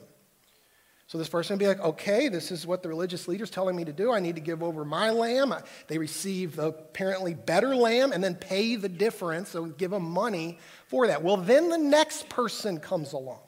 So 1.08 1.18
this 1.18 1.28
person 1.28 1.56
would 1.56 1.60
be 1.60 1.68
like, 1.68 1.82
okay, 1.82 2.30
this 2.30 2.50
is 2.50 2.66
what 2.66 2.82
the 2.82 2.88
religious 2.88 3.28
leader's 3.28 3.50
telling 3.50 3.76
me 3.76 3.84
to 3.84 3.92
do. 3.92 4.14
I 4.14 4.22
need 4.22 4.36
to 4.36 4.42
give 4.42 4.64
over 4.64 4.86
my 4.86 5.10
lamb. 5.10 5.54
They 5.90 5.98
receive 5.98 6.56
the 6.56 6.68
apparently 6.68 7.34
better 7.34 7.76
lamb 7.76 8.14
and 8.14 8.24
then 8.24 8.36
pay 8.36 8.78
the 8.78 8.88
difference, 8.88 9.50
so 9.50 9.66
give 9.66 9.92
them 9.92 10.10
money 10.10 10.60
for 10.88 11.08
that. 11.08 11.22
Well, 11.22 11.36
then 11.36 11.68
the 11.68 11.78
next 11.78 12.30
person 12.30 12.80
comes 12.80 13.12
along. 13.12 13.42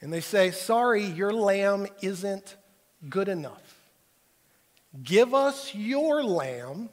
And 0.00 0.12
they 0.12 0.20
say, 0.20 0.50
sorry, 0.50 1.04
your 1.04 1.32
lamb 1.32 1.86
isn't 2.02 2.56
good 3.08 3.28
enough. 3.28 3.78
Give 5.00 5.32
us 5.32 5.72
your 5.76 6.24
lamb 6.24 6.88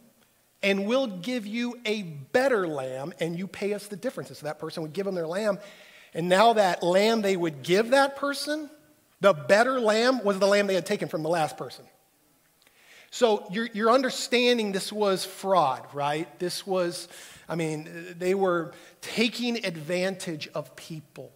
and 0.65 0.87
we'll 0.87 1.07
give 1.07 1.45
you 1.45 1.79
a 1.85 2.01
better 2.01 2.67
lamb, 2.67 3.13
and 3.19 3.37
you 3.37 3.47
pay 3.47 3.73
us 3.73 3.85
the 3.85 3.95
differences. 3.95 4.39
So 4.39 4.47
that 4.47 4.57
person 4.57 4.81
would 4.83 4.93
give 4.93 5.05
them 5.05 5.13
their 5.13 5.27
lamb, 5.27 5.59
and 6.13 6.27
now 6.27 6.53
that 6.53 6.81
lamb 6.81 7.21
they 7.21 7.37
would 7.37 7.61
give 7.61 7.91
that 7.91 8.15
person, 8.15 8.69
the 9.21 9.33
better 9.33 9.79
lamb 9.79 10.23
was 10.23 10.39
the 10.39 10.47
lamb 10.47 10.67
they 10.67 10.73
had 10.73 10.85
taken 10.85 11.07
from 11.07 11.23
the 11.23 11.29
last 11.29 11.55
person. 11.55 11.85
So 13.11 13.47
you're, 13.51 13.69
you're 13.73 13.91
understanding 13.91 14.71
this 14.71 14.91
was 14.91 15.23
fraud, 15.23 15.85
right? 15.93 16.27
This 16.39 16.65
was, 16.67 17.07
I 17.47 17.55
mean, 17.55 18.15
they 18.17 18.33
were 18.33 18.73
taking 19.01 19.65
advantage 19.65 20.49
of 20.53 20.75
people. 20.75 21.31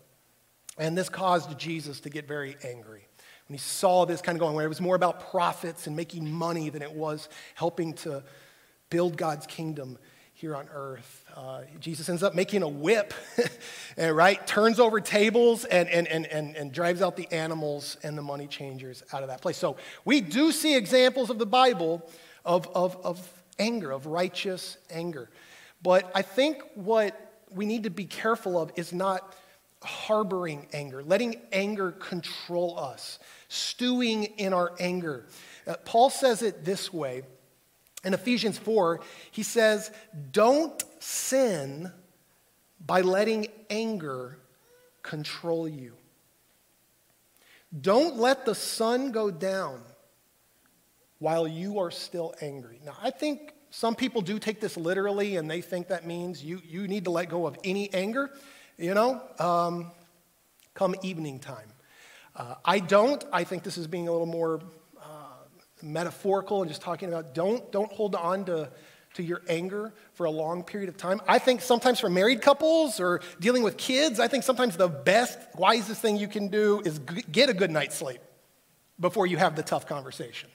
And 0.77 0.97
this 0.97 1.07
caused 1.07 1.57
Jesus 1.57 1.99
to 2.01 2.09
get 2.09 2.27
very 2.27 2.57
angry. 2.63 3.07
When 3.47 3.57
he 3.57 3.59
saw 3.59 4.05
this 4.05 4.21
kind 4.21 4.35
of 4.35 4.39
going, 4.39 4.55
where 4.55 4.65
it 4.65 4.69
was 4.69 4.81
more 4.81 4.95
about 4.95 5.29
profits 5.31 5.87
and 5.87 5.95
making 5.95 6.29
money 6.29 6.69
than 6.69 6.81
it 6.81 6.91
was 6.91 7.29
helping 7.55 7.93
to 7.93 8.23
build 8.89 9.17
God's 9.17 9.45
kingdom 9.45 9.97
here 10.33 10.55
on 10.55 10.69
earth. 10.73 11.25
Uh, 11.35 11.63
Jesus 11.81 12.07
ends 12.07 12.23
up 12.23 12.33
making 12.33 12.63
a 12.63 12.67
whip, 12.67 13.13
right? 13.97 14.45
Turns 14.47 14.79
over 14.79 15.01
tables 15.01 15.65
and, 15.65 15.89
and, 15.89 16.07
and, 16.07 16.25
and, 16.27 16.55
and 16.55 16.71
drives 16.71 17.01
out 17.01 17.17
the 17.17 17.29
animals 17.33 17.97
and 18.03 18.17
the 18.17 18.21
money 18.21 18.47
changers 18.47 19.03
out 19.11 19.21
of 19.21 19.27
that 19.27 19.41
place. 19.41 19.57
So 19.57 19.75
we 20.05 20.21
do 20.21 20.53
see 20.53 20.77
examples 20.77 21.29
of 21.29 21.39
the 21.39 21.45
Bible 21.45 22.09
of, 22.45 22.69
of, 22.73 22.95
of 23.03 23.43
anger, 23.59 23.91
of 23.91 24.05
righteous 24.05 24.77
anger. 24.89 25.29
But 25.81 26.09
I 26.15 26.21
think 26.21 26.63
what 26.73 27.19
we 27.51 27.65
need 27.65 27.83
to 27.83 27.89
be 27.89 28.05
careful 28.05 28.57
of 28.57 28.71
is 28.77 28.93
not 28.93 29.35
harboring 29.83 30.67
anger, 30.71 31.03
letting 31.03 31.35
anger 31.51 31.91
control 31.91 32.79
us, 32.79 33.19
stewing 33.49 34.23
in 34.23 34.53
our 34.53 34.73
anger. 34.79 35.25
Uh, 35.67 35.75
Paul 35.83 36.09
says 36.09 36.41
it 36.41 36.63
this 36.63 36.93
way 36.93 37.23
in 38.03 38.13
Ephesians 38.13 38.57
4, 38.57 39.01
he 39.31 39.43
says, 39.43 39.91
Don't 40.31 40.83
sin 40.99 41.91
by 42.85 43.01
letting 43.01 43.47
anger 43.69 44.37
control 45.03 45.67
you. 45.67 45.93
Don't 47.81 48.17
let 48.17 48.45
the 48.45 48.55
sun 48.55 49.11
go 49.11 49.29
down 49.29 49.81
while 51.19 51.47
you 51.47 51.79
are 51.79 51.91
still 51.91 52.33
angry. 52.41 52.79
Now, 52.83 52.95
I 53.01 53.11
think 53.11 53.53
some 53.69 53.95
people 53.95 54.21
do 54.21 54.39
take 54.39 54.59
this 54.59 54.77
literally 54.77 55.35
and 55.35 55.49
they 55.49 55.61
think 55.61 55.89
that 55.89 56.07
means 56.07 56.43
you, 56.43 56.61
you 56.67 56.87
need 56.87 57.03
to 57.05 57.11
let 57.11 57.29
go 57.29 57.45
of 57.45 57.57
any 57.63 57.93
anger, 57.93 58.31
you 58.77 58.93
know, 58.93 59.21
um, 59.37 59.91
come 60.73 60.95
evening 61.03 61.39
time. 61.39 61.67
Uh, 62.35 62.55
I 62.63 62.79
don't. 62.79 63.23
I 63.33 63.43
think 63.43 63.63
this 63.63 63.77
is 63.77 63.85
being 63.85 64.07
a 64.07 64.11
little 64.11 64.25
more 64.25 64.61
metaphorical 65.81 66.61
and 66.61 66.69
just 66.69 66.81
talking 66.81 67.09
about 67.09 67.33
don't, 67.33 67.71
don't 67.71 67.91
hold 67.91 68.15
on 68.15 68.45
to, 68.45 68.69
to 69.13 69.23
your 69.23 69.41
anger 69.47 69.93
for 70.13 70.25
a 70.25 70.31
long 70.31 70.63
period 70.63 70.89
of 70.89 70.97
time. 70.97 71.21
I 71.27 71.39
think 71.39 71.61
sometimes 71.61 71.99
for 71.99 72.09
married 72.09 72.41
couples 72.41 72.99
or 72.99 73.21
dealing 73.39 73.63
with 73.63 73.77
kids, 73.77 74.19
I 74.19 74.27
think 74.27 74.43
sometimes 74.43 74.77
the 74.77 74.87
best, 74.87 75.39
wisest 75.55 76.01
thing 76.01 76.17
you 76.17 76.27
can 76.27 76.47
do 76.47 76.81
is 76.85 76.99
get 77.31 77.49
a 77.49 77.53
good 77.53 77.71
night's 77.71 77.95
sleep 77.95 78.21
before 78.99 79.27
you 79.27 79.37
have 79.37 79.55
the 79.55 79.63
tough 79.63 79.87
conversation 79.87 80.49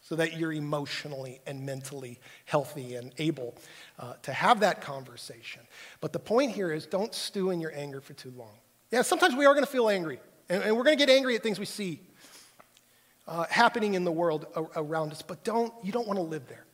so 0.00 0.16
that 0.16 0.36
you're 0.36 0.52
emotionally 0.52 1.40
and 1.46 1.64
mentally 1.64 2.20
healthy 2.44 2.94
and 2.94 3.12
able 3.18 3.54
uh, 3.98 4.12
to 4.22 4.32
have 4.32 4.60
that 4.60 4.82
conversation. 4.82 5.62
But 6.00 6.12
the 6.12 6.18
point 6.18 6.52
here 6.52 6.70
is 6.70 6.86
don't 6.86 7.14
stew 7.14 7.50
in 7.50 7.60
your 7.60 7.72
anger 7.74 8.00
for 8.00 8.12
too 8.12 8.32
long. 8.36 8.52
Yeah, 8.90 9.02
sometimes 9.02 9.34
we 9.34 9.46
are 9.46 9.54
going 9.54 9.64
to 9.64 9.70
feel 9.70 9.88
angry, 9.88 10.20
and, 10.48 10.62
and 10.62 10.76
we're 10.76 10.84
going 10.84 10.96
to 10.96 11.04
get 11.04 11.12
angry 11.12 11.34
at 11.36 11.42
things 11.42 11.58
we 11.58 11.64
see 11.64 12.00
uh, 13.26 13.46
happening 13.48 13.94
in 13.94 14.04
the 14.04 14.12
world 14.12 14.46
around 14.76 15.12
us, 15.12 15.22
but 15.22 15.44
don't, 15.44 15.72
you 15.82 15.92
don't 15.92 16.06
want 16.06 16.18
to 16.18 16.22
live 16.22 16.46
there. 16.48 16.64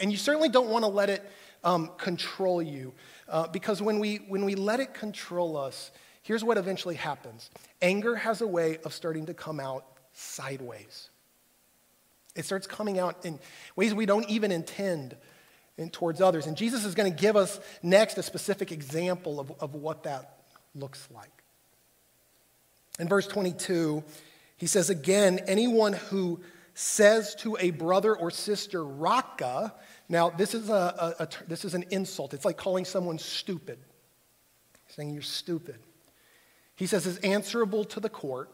And 0.00 0.10
you 0.10 0.18
certainly 0.18 0.48
don't 0.48 0.68
want 0.68 0.84
to 0.84 0.88
let 0.88 1.08
it 1.08 1.22
um, 1.62 1.90
control 1.96 2.60
you. 2.60 2.92
Uh, 3.28 3.46
because 3.48 3.80
when 3.80 3.98
we, 3.98 4.16
when 4.16 4.44
we 4.44 4.54
let 4.54 4.80
it 4.80 4.92
control 4.92 5.56
us, 5.56 5.90
here's 6.22 6.44
what 6.44 6.58
eventually 6.58 6.96
happens 6.96 7.50
anger 7.80 8.16
has 8.16 8.40
a 8.40 8.46
way 8.46 8.78
of 8.84 8.92
starting 8.92 9.26
to 9.26 9.34
come 9.34 9.60
out 9.60 9.86
sideways. 10.12 11.10
It 12.34 12.44
starts 12.44 12.66
coming 12.66 12.98
out 12.98 13.24
in 13.24 13.38
ways 13.76 13.94
we 13.94 14.06
don't 14.06 14.28
even 14.28 14.50
intend 14.50 15.16
in, 15.78 15.90
towards 15.90 16.20
others. 16.20 16.46
And 16.46 16.56
Jesus 16.56 16.84
is 16.84 16.94
going 16.94 17.12
to 17.12 17.18
give 17.18 17.36
us 17.36 17.60
next 17.82 18.18
a 18.18 18.22
specific 18.22 18.72
example 18.72 19.38
of, 19.38 19.52
of 19.60 19.74
what 19.74 20.02
that 20.02 20.38
looks 20.74 21.08
like. 21.14 21.30
In 22.98 23.08
verse 23.08 23.26
22, 23.26 24.02
he 24.64 24.68
says 24.68 24.88
again, 24.88 25.40
anyone 25.46 25.92
who 25.92 26.40
says 26.72 27.34
to 27.34 27.54
a 27.60 27.70
brother 27.70 28.16
or 28.16 28.30
sister, 28.30 28.82
Raca, 28.82 29.74
now 30.08 30.30
this 30.30 30.54
is, 30.54 30.70
a, 30.70 31.14
a, 31.18 31.24
a, 31.24 31.28
this 31.46 31.66
is 31.66 31.74
an 31.74 31.84
insult. 31.90 32.32
It's 32.32 32.46
like 32.46 32.56
calling 32.56 32.86
someone 32.86 33.18
stupid, 33.18 33.78
saying 34.88 35.10
you're 35.10 35.20
stupid. 35.20 35.76
He 36.76 36.86
says 36.86 37.04
is 37.04 37.18
answerable 37.18 37.84
to 37.84 38.00
the 38.00 38.08
court. 38.08 38.50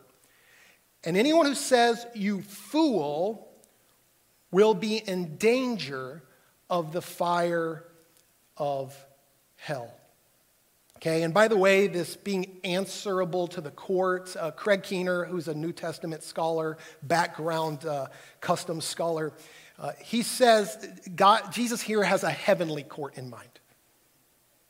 And 1.05 1.17
anyone 1.17 1.47
who 1.47 1.55
says, 1.55 2.05
you 2.13 2.43
fool, 2.43 3.49
will 4.51 4.75
be 4.75 4.97
in 4.97 5.37
danger 5.37 6.25
of 6.69 6.93
the 6.93 7.03
fire 7.03 7.85
of 8.57 8.97
hell. 9.55 9.95
Okay, 11.01 11.23
and 11.23 11.33
by 11.33 11.49
the 11.49 11.57
way, 11.57 11.87
this 11.87 12.15
being 12.15 12.61
answerable 12.63 13.49
to 13.49 13.63
the 13.63 13.71
court, 13.71 14.37
uh, 14.39 14.51
Craig 14.51 14.83
Keener, 14.83 15.25
who's 15.25 15.49
a 15.49 15.55
New 15.55 15.73
Testament 15.73 16.23
scholar, 16.23 16.77
background 17.03 17.87
uh, 17.87 18.09
custom 18.43 18.83
scholar, 18.83 19.33
uh, 19.79 19.93
he 19.99 20.21
says 20.21 21.01
God, 21.17 21.53
Jesus 21.53 21.81
here 21.81 22.03
has 22.03 22.23
a 22.23 22.31
heavenly 22.31 22.83
court 22.83 23.17
in 23.17 23.31
mind. 23.31 23.49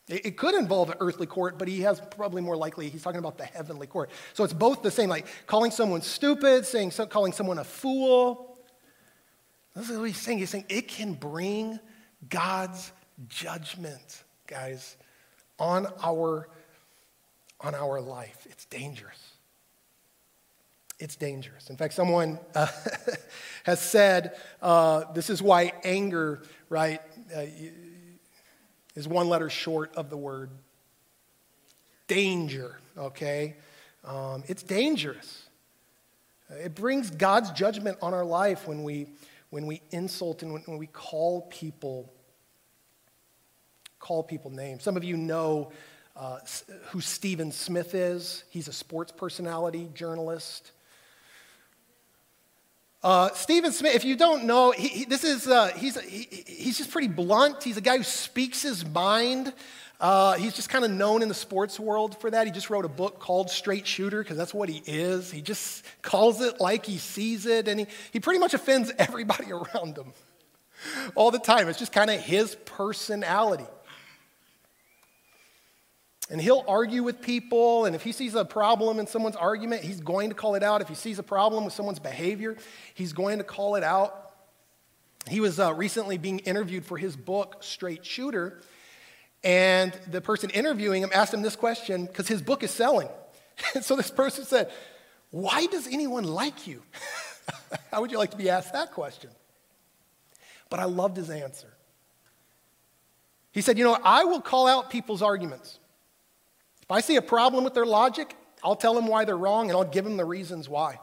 It, 0.06 0.24
it 0.24 0.36
could 0.36 0.54
involve 0.54 0.90
an 0.90 0.98
earthly 1.00 1.26
court, 1.26 1.58
but 1.58 1.66
he 1.66 1.80
has 1.80 2.00
probably 2.12 2.42
more 2.42 2.56
likely, 2.56 2.88
he's 2.88 3.02
talking 3.02 3.18
about 3.18 3.36
the 3.36 3.46
heavenly 3.46 3.88
court. 3.88 4.10
So 4.32 4.44
it's 4.44 4.52
both 4.52 4.82
the 4.82 4.90
same, 4.92 5.08
like 5.08 5.26
calling 5.48 5.72
someone 5.72 6.00
stupid, 6.00 6.64
saying, 6.64 6.92
calling 7.08 7.32
someone 7.32 7.58
a 7.58 7.64
fool. 7.64 8.56
This 9.74 9.90
is 9.90 9.98
what 9.98 10.04
he's 10.04 10.16
saying. 10.16 10.38
He's 10.38 10.50
saying 10.50 10.66
it 10.68 10.86
can 10.86 11.14
bring 11.14 11.80
God's 12.28 12.92
judgment, 13.28 14.22
guys 14.46 14.96
on 15.60 15.86
our, 16.02 16.48
on 17.60 17.74
our 17.74 18.00
life. 18.00 18.46
It's 18.50 18.64
dangerous. 18.64 19.34
It's 20.98 21.16
dangerous. 21.16 21.70
In 21.70 21.76
fact, 21.76 21.94
someone 21.94 22.40
uh, 22.54 22.66
has 23.64 23.80
said 23.80 24.36
uh, 24.60 25.04
this 25.14 25.30
is 25.30 25.40
why 25.40 25.72
anger, 25.84 26.42
right, 26.68 27.00
uh, 27.34 27.44
is 28.96 29.06
one 29.06 29.28
letter 29.28 29.48
short 29.48 29.94
of 29.94 30.10
the 30.10 30.16
word 30.16 30.50
danger, 32.08 32.80
okay? 32.98 33.56
Um, 34.04 34.42
it's 34.48 34.62
dangerous. 34.62 35.44
It 36.50 36.74
brings 36.74 37.10
God's 37.10 37.52
judgment 37.52 37.98
on 38.02 38.12
our 38.12 38.24
life 38.24 38.66
when 38.66 38.82
we, 38.82 39.06
when 39.50 39.66
we 39.66 39.80
insult 39.92 40.42
and 40.42 40.52
when, 40.52 40.62
when 40.62 40.78
we 40.78 40.88
call 40.88 41.42
people 41.42 42.12
call 44.00 44.24
people 44.24 44.50
names. 44.50 44.82
Some 44.82 44.96
of 44.96 45.04
you 45.04 45.16
know 45.16 45.70
uh, 46.16 46.38
who 46.88 47.00
Stephen 47.00 47.52
Smith 47.52 47.94
is. 47.94 48.42
He's 48.50 48.66
a 48.66 48.72
sports 48.72 49.12
personality, 49.12 49.88
journalist. 49.94 50.72
Uh, 53.02 53.30
Stephen 53.30 53.72
Smith, 53.72 53.94
if 53.94 54.04
you 54.04 54.16
don't 54.16 54.44
know, 54.44 54.72
he, 54.72 54.88
he, 54.88 55.04
this 55.04 55.24
is, 55.24 55.46
uh, 55.46 55.68
he's, 55.68 55.98
he, 56.00 56.28
he's 56.46 56.76
just 56.76 56.90
pretty 56.90 57.08
blunt. 57.08 57.62
He's 57.62 57.78
a 57.78 57.80
guy 57.80 57.96
who 57.96 58.02
speaks 58.02 58.60
his 58.60 58.84
mind. 58.84 59.54
Uh, 59.98 60.34
he's 60.34 60.54
just 60.54 60.68
kind 60.68 60.84
of 60.84 60.90
known 60.90 61.22
in 61.22 61.28
the 61.28 61.34
sports 61.34 61.80
world 61.80 62.18
for 62.18 62.30
that. 62.30 62.46
He 62.46 62.52
just 62.52 62.68
wrote 62.68 62.84
a 62.84 62.90
book 62.90 63.18
called 63.18 63.50
Straight 63.50 63.86
Shooter 63.86 64.22
because 64.22 64.36
that's 64.36 64.52
what 64.52 64.68
he 64.68 64.82
is. 64.84 65.30
He 65.30 65.40
just 65.40 65.84
calls 66.02 66.42
it 66.42 66.60
like 66.60 66.84
he 66.84 66.98
sees 66.98 67.46
it, 67.46 67.68
and 67.68 67.80
he, 67.80 67.86
he 68.12 68.20
pretty 68.20 68.40
much 68.40 68.52
offends 68.52 68.92
everybody 68.98 69.52
around 69.52 69.96
him 69.96 70.12
all 71.14 71.30
the 71.30 71.38
time. 71.38 71.68
It's 71.68 71.78
just 71.78 71.92
kind 71.92 72.10
of 72.10 72.20
his 72.20 72.54
personality. 72.66 73.66
And 76.30 76.40
he'll 76.40 76.64
argue 76.68 77.02
with 77.02 77.20
people, 77.20 77.86
and 77.86 77.96
if 77.96 78.04
he 78.04 78.12
sees 78.12 78.36
a 78.36 78.44
problem 78.44 79.00
in 79.00 79.08
someone's 79.08 79.34
argument, 79.34 79.82
he's 79.82 80.00
going 80.00 80.28
to 80.28 80.34
call 80.34 80.54
it 80.54 80.62
out. 80.62 80.80
If 80.80 80.88
he 80.88 80.94
sees 80.94 81.18
a 81.18 81.24
problem 81.24 81.64
with 81.64 81.74
someone's 81.74 81.98
behavior, 81.98 82.56
he's 82.94 83.12
going 83.12 83.38
to 83.38 83.44
call 83.44 83.74
it 83.74 83.82
out. 83.82 84.30
He 85.28 85.40
was 85.40 85.58
uh, 85.58 85.74
recently 85.74 86.18
being 86.18 86.38
interviewed 86.38 86.86
for 86.86 86.96
his 86.96 87.16
book, 87.16 87.56
Straight 87.60 88.06
Shooter, 88.06 88.60
and 89.42 89.92
the 90.08 90.20
person 90.20 90.50
interviewing 90.50 91.02
him 91.02 91.10
asked 91.12 91.34
him 91.34 91.42
this 91.42 91.56
question 91.56 92.06
because 92.06 92.28
his 92.28 92.42
book 92.42 92.62
is 92.62 92.70
selling. 92.70 93.08
And 93.74 93.84
so 93.84 93.96
this 93.96 94.10
person 94.10 94.44
said, 94.44 94.70
Why 95.30 95.66
does 95.66 95.88
anyone 95.88 96.24
like 96.24 96.68
you? 96.68 96.82
How 97.90 98.02
would 98.02 98.12
you 98.12 98.18
like 98.18 98.30
to 98.30 98.36
be 98.36 98.50
asked 98.50 98.72
that 98.72 98.92
question? 98.92 99.30
But 100.68 100.78
I 100.78 100.84
loved 100.84 101.16
his 101.16 101.28
answer. 101.28 101.74
He 103.50 103.62
said, 103.62 103.78
You 103.78 103.84
know, 103.84 103.98
I 104.04 104.24
will 104.24 104.40
call 104.40 104.68
out 104.68 104.90
people's 104.90 105.22
arguments. 105.22 105.79
If 106.90 106.94
I 106.94 107.00
see 107.02 107.14
a 107.14 107.22
problem 107.22 107.62
with 107.62 107.74
their 107.74 107.86
logic, 107.86 108.34
I'll 108.64 108.74
tell 108.74 108.94
them 108.94 109.06
why 109.06 109.24
they're 109.24 109.38
wrong 109.38 109.70
and 109.70 109.78
I'll 109.78 109.84
give 109.84 110.04
them 110.04 110.16
the 110.16 110.24
reasons 110.24 110.68
why. 110.68 110.98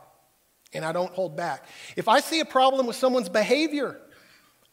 And 0.73 0.83
I 0.83 0.91
don't 0.91 1.13
hold 1.13 1.37
back. 1.37 1.63
If 1.95 2.09
I 2.09 2.19
see 2.19 2.41
a 2.41 2.45
problem 2.45 2.87
with 2.87 2.97
someone's 2.97 3.29
behavior, 3.29 3.97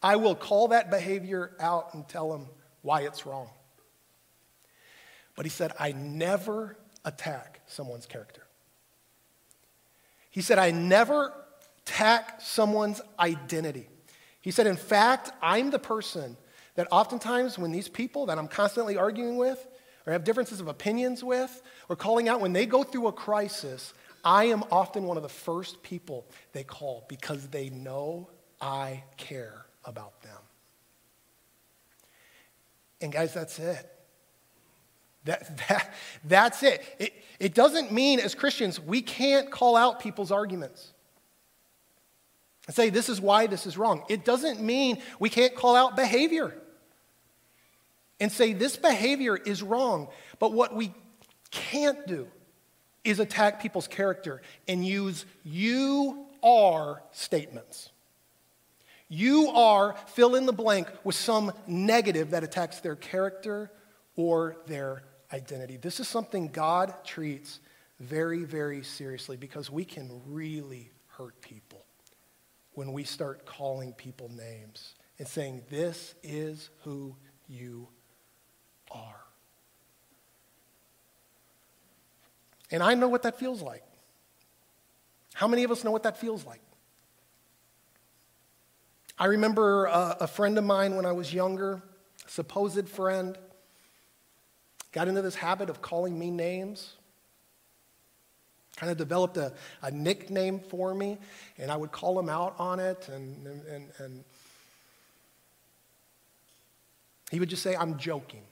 I 0.02 0.16
will 0.16 0.34
call 0.34 0.66
that 0.68 0.90
behavior 0.90 1.52
out 1.60 1.94
and 1.94 2.08
tell 2.08 2.32
them 2.32 2.48
why 2.82 3.02
it's 3.02 3.26
wrong. 3.26 3.48
But 5.36 5.46
he 5.46 5.50
said, 5.50 5.70
I 5.78 5.92
never 5.92 6.76
attack 7.04 7.60
someone's 7.68 8.06
character. 8.06 8.42
He 10.30 10.42
said, 10.42 10.58
I 10.58 10.72
never 10.72 11.32
attack 11.86 12.40
someone's 12.40 13.00
identity. 13.20 13.86
He 14.40 14.50
said, 14.50 14.66
In 14.66 14.74
fact, 14.74 15.30
I'm 15.40 15.70
the 15.70 15.78
person 15.78 16.36
that 16.74 16.88
oftentimes 16.90 17.56
when 17.56 17.70
these 17.70 17.88
people 17.88 18.26
that 18.26 18.36
I'm 18.36 18.48
constantly 18.48 18.96
arguing 18.96 19.36
with 19.36 19.64
or 20.06 20.12
have 20.12 20.24
differences 20.24 20.60
of 20.60 20.68
opinions 20.68 21.24
with 21.24 21.62
or 21.88 21.96
calling 21.96 22.28
out, 22.28 22.40
when 22.40 22.52
they 22.52 22.66
go 22.66 22.82
through 22.82 23.06
a 23.06 23.12
crisis, 23.12 23.94
I 24.24 24.44
am 24.44 24.64
often 24.70 25.04
one 25.04 25.16
of 25.16 25.22
the 25.22 25.28
first 25.28 25.82
people 25.82 26.26
they 26.52 26.64
call 26.64 27.04
because 27.08 27.48
they 27.48 27.70
know 27.70 28.28
I 28.60 29.04
care 29.16 29.66
about 29.84 30.22
them. 30.22 30.38
And 33.00 33.12
guys, 33.12 33.34
that's 33.34 33.58
it. 33.58 33.90
That, 35.24 35.56
that, 35.68 35.94
that's 36.24 36.62
it. 36.62 36.82
it. 36.98 37.12
It 37.38 37.54
doesn't 37.54 37.92
mean 37.92 38.20
as 38.20 38.34
Christians 38.34 38.80
we 38.80 39.02
can't 39.02 39.50
call 39.50 39.76
out 39.76 40.00
people's 40.00 40.30
arguments 40.30 40.92
and 42.66 42.74
say, 42.74 42.88
this 42.88 43.08
is 43.08 43.20
why 43.20 43.46
this 43.46 43.66
is 43.66 43.76
wrong. 43.76 44.04
It 44.08 44.24
doesn't 44.24 44.60
mean 44.60 44.98
we 45.18 45.28
can't 45.28 45.54
call 45.54 45.76
out 45.76 45.96
behavior 45.96 46.54
and 48.24 48.32
say, 48.32 48.54
this 48.54 48.78
behavior 48.78 49.36
is 49.36 49.62
wrong. 49.62 50.08
But 50.38 50.54
what 50.54 50.74
we 50.74 50.94
can't 51.50 52.06
do 52.06 52.26
is 53.04 53.20
attack 53.20 53.60
people's 53.60 53.86
character 53.86 54.40
and 54.66 54.82
use 54.82 55.26
you 55.44 56.24
are 56.42 57.02
statements. 57.12 57.90
You 59.10 59.50
are 59.50 59.94
fill 60.06 60.36
in 60.36 60.46
the 60.46 60.54
blank 60.54 60.88
with 61.04 61.16
some 61.16 61.52
negative 61.66 62.30
that 62.30 62.42
attacks 62.42 62.80
their 62.80 62.96
character 62.96 63.70
or 64.16 64.56
their 64.68 65.02
identity. 65.30 65.76
This 65.76 66.00
is 66.00 66.08
something 66.08 66.48
God 66.48 66.94
treats 67.04 67.60
very, 68.00 68.44
very 68.44 68.82
seriously 68.82 69.36
because 69.36 69.70
we 69.70 69.84
can 69.84 70.22
really 70.28 70.90
hurt 71.08 71.42
people 71.42 71.84
when 72.72 72.94
we 72.94 73.04
start 73.04 73.44
calling 73.44 73.92
people 73.92 74.30
names 74.30 74.94
and 75.18 75.28
saying, 75.28 75.60
This 75.68 76.14
is 76.22 76.70
who 76.84 77.16
you 77.46 77.88
And 82.70 82.82
I 82.82 82.94
know 82.94 83.08
what 83.08 83.22
that 83.22 83.38
feels 83.38 83.62
like. 83.62 83.82
How 85.34 85.48
many 85.48 85.64
of 85.64 85.70
us 85.70 85.84
know 85.84 85.90
what 85.90 86.04
that 86.04 86.18
feels 86.18 86.44
like? 86.46 86.60
I 89.18 89.26
remember 89.26 89.86
a, 89.86 90.16
a 90.20 90.26
friend 90.26 90.58
of 90.58 90.64
mine 90.64 90.96
when 90.96 91.06
I 91.06 91.12
was 91.12 91.32
younger, 91.32 91.82
supposed 92.26 92.88
friend, 92.88 93.38
got 94.92 95.08
into 95.08 95.22
this 95.22 95.34
habit 95.34 95.70
of 95.70 95.82
calling 95.82 96.18
me 96.18 96.30
names 96.30 96.94
kind 98.76 98.90
of 98.90 98.98
developed 98.98 99.36
a, 99.36 99.52
a 99.82 99.90
nickname 99.90 100.58
for 100.58 100.94
me, 100.94 101.18
and 101.58 101.70
I 101.70 101.76
would 101.76 101.92
call 101.92 102.18
him 102.18 102.28
out 102.28 102.54
on 102.58 102.80
it, 102.80 103.08
and, 103.08 103.46
and, 103.46 103.88
and 103.98 104.24
he 107.30 107.38
would 107.38 107.48
just 107.48 107.62
say, 107.62 107.76
I'm 107.76 107.98
joking. 107.98 108.42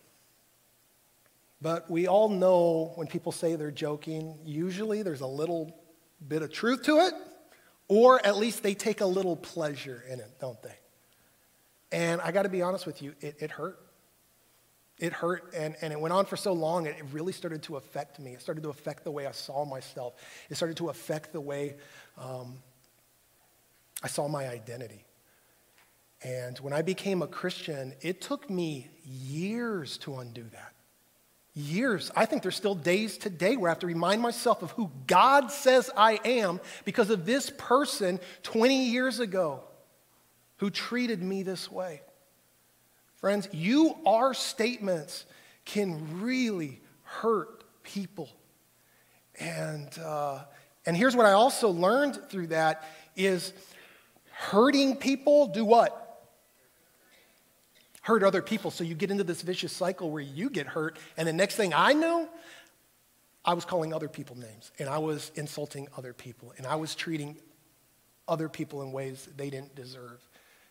But 1.62 1.88
we 1.88 2.08
all 2.08 2.28
know 2.28 2.90
when 2.96 3.06
people 3.06 3.30
say 3.30 3.54
they're 3.54 3.70
joking, 3.70 4.36
usually 4.44 5.02
there's 5.02 5.20
a 5.20 5.26
little 5.26 5.80
bit 6.26 6.42
of 6.42 6.52
truth 6.52 6.82
to 6.84 6.98
it, 6.98 7.14
or 7.86 8.24
at 8.26 8.36
least 8.36 8.64
they 8.64 8.74
take 8.74 9.00
a 9.00 9.06
little 9.06 9.36
pleasure 9.36 10.02
in 10.10 10.18
it, 10.18 10.40
don't 10.40 10.60
they? 10.60 10.74
And 11.92 12.20
I 12.20 12.32
got 12.32 12.42
to 12.42 12.48
be 12.48 12.62
honest 12.62 12.84
with 12.84 13.00
you, 13.00 13.14
it, 13.20 13.36
it 13.38 13.50
hurt. 13.52 13.78
It 14.98 15.12
hurt 15.12 15.52
and, 15.56 15.76
and 15.82 15.92
it 15.92 16.00
went 16.00 16.12
on 16.12 16.26
for 16.26 16.36
so 16.36 16.52
long, 16.52 16.86
it 16.86 16.96
really 17.12 17.32
started 17.32 17.62
to 17.64 17.76
affect 17.76 18.18
me. 18.18 18.32
It 18.32 18.40
started 18.40 18.62
to 18.62 18.70
affect 18.70 19.04
the 19.04 19.10
way 19.10 19.26
I 19.26 19.32
saw 19.32 19.64
myself. 19.64 20.14
It 20.50 20.56
started 20.56 20.76
to 20.78 20.88
affect 20.88 21.32
the 21.32 21.40
way 21.40 21.76
um, 22.18 22.58
I 24.02 24.08
saw 24.08 24.26
my 24.26 24.48
identity. 24.48 25.04
And 26.24 26.58
when 26.58 26.72
I 26.72 26.82
became 26.82 27.22
a 27.22 27.26
Christian, 27.26 27.94
it 28.00 28.20
took 28.20 28.50
me 28.50 28.88
years 29.04 29.96
to 29.98 30.16
undo 30.16 30.44
that. 30.52 30.72
Years. 31.54 32.10
I 32.16 32.24
think 32.24 32.42
there's 32.42 32.56
still 32.56 32.74
days 32.74 33.18
today 33.18 33.56
where 33.56 33.70
I 33.70 33.72
have 33.72 33.80
to 33.80 33.86
remind 33.86 34.22
myself 34.22 34.62
of 34.62 34.70
who 34.72 34.90
God 35.06 35.50
says 35.50 35.90
I 35.96 36.18
am 36.24 36.60
because 36.84 37.10
of 37.10 37.26
this 37.26 37.50
person 37.50 38.20
20 38.42 38.86
years 38.86 39.20
ago 39.20 39.62
who 40.56 40.70
treated 40.70 41.22
me 41.22 41.42
this 41.42 41.70
way. 41.70 42.00
Friends, 43.16 43.48
you 43.52 43.96
are 44.06 44.32
statements 44.32 45.26
can 45.64 46.22
really 46.22 46.80
hurt 47.02 47.64
people. 47.82 48.30
And, 49.38 49.88
uh, 49.98 50.40
and 50.86 50.96
here's 50.96 51.14
what 51.14 51.26
I 51.26 51.32
also 51.32 51.68
learned 51.68 52.18
through 52.30 52.48
that 52.48 52.84
is 53.14 53.52
hurting 54.30 54.96
people 54.96 55.48
do 55.48 55.64
what? 55.64 56.01
Hurt 58.02 58.22
other 58.22 58.42
people. 58.42 58.70
So 58.70 58.84
you 58.84 58.94
get 58.94 59.10
into 59.10 59.24
this 59.24 59.42
vicious 59.42 59.72
cycle 59.72 60.10
where 60.10 60.22
you 60.22 60.50
get 60.50 60.66
hurt, 60.66 60.98
and 61.16 61.26
the 61.26 61.32
next 61.32 61.56
thing 61.56 61.72
I 61.74 61.92
know, 61.92 62.28
I 63.44 63.54
was 63.54 63.64
calling 63.64 63.92
other 63.92 64.08
people 64.08 64.36
names, 64.36 64.70
and 64.78 64.88
I 64.88 64.98
was 64.98 65.32
insulting 65.34 65.88
other 65.96 66.12
people, 66.12 66.52
and 66.56 66.66
I 66.66 66.76
was 66.76 66.94
treating 66.94 67.36
other 68.28 68.48
people 68.48 68.82
in 68.82 68.92
ways 68.92 69.28
they 69.36 69.50
didn't 69.50 69.74
deserve 69.74 70.20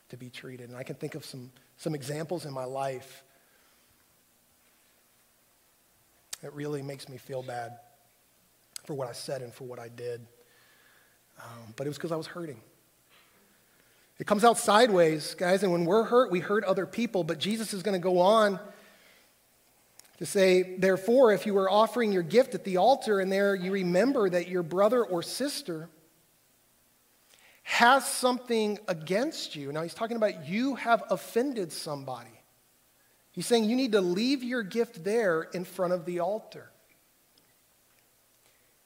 to 0.10 0.18
be 0.18 0.30
treated. 0.30 0.70
And 0.70 0.78
I 0.78 0.84
can 0.84 0.96
think 0.96 1.16
of 1.16 1.26
some 1.26 1.52
some 1.78 1.96
examples 1.96 2.46
in 2.46 2.54
my 2.54 2.66
life 2.66 3.24
that 6.42 6.54
really 6.54 6.84
makes 6.84 7.10
me 7.10 7.18
feel 7.18 7.42
bad 7.42 7.80
for 8.86 8.94
what 8.94 9.08
I 9.08 9.14
said 9.14 9.42
and 9.42 9.52
for 9.52 9.64
what 9.64 9.80
I 9.80 9.88
did. 9.88 10.22
Um, 11.40 11.74
but 11.76 11.88
it 11.88 11.90
was 11.90 11.98
because 11.98 12.12
I 12.12 12.18
was 12.18 12.28
hurting. 12.28 12.62
It 14.22 14.28
comes 14.28 14.44
out 14.44 14.60
sideways, 14.60 15.34
guys, 15.34 15.64
and 15.64 15.72
when 15.72 15.84
we're 15.84 16.04
hurt, 16.04 16.30
we 16.30 16.42
hurt 16.42 16.64
other 16.64 16.86
people. 16.86 17.24
But 17.24 17.40
Jesus 17.40 17.74
is 17.74 17.82
going 17.82 18.00
to 18.00 18.04
go 18.04 18.20
on 18.20 18.60
to 20.20 20.28
say, 20.28 20.76
therefore, 20.78 21.34
if 21.34 21.48
you 21.48 21.58
are 21.58 21.68
offering 21.68 22.12
your 22.12 22.22
gift 22.22 22.54
at 22.54 22.64
the 22.64 22.78
altar 22.78 23.20
and 23.20 23.32
there 23.32 23.56
you 23.56 23.72
remember 23.72 24.30
that 24.30 24.48
your 24.48 24.62
brother 24.62 25.04
or 25.04 25.24
sister 25.24 25.90
has 27.64 28.08
something 28.08 28.78
against 28.88 29.56
you. 29.56 29.72
Now, 29.72 29.82
he's 29.82 29.96
talking 29.96 30.18
about 30.18 30.48
you 30.48 30.76
have 30.76 31.02
offended 31.10 31.72
somebody. 31.72 32.44
He's 33.32 33.48
saying 33.48 33.64
you 33.64 33.76
need 33.76 33.94
to 33.94 34.02
leave 34.02 34.44
your 34.44 34.62
gift 34.62 35.04
there 35.04 35.42
in 35.52 35.66
front 35.66 35.94
of 35.94 36.06
the 36.06 36.20
altar. 36.20 36.70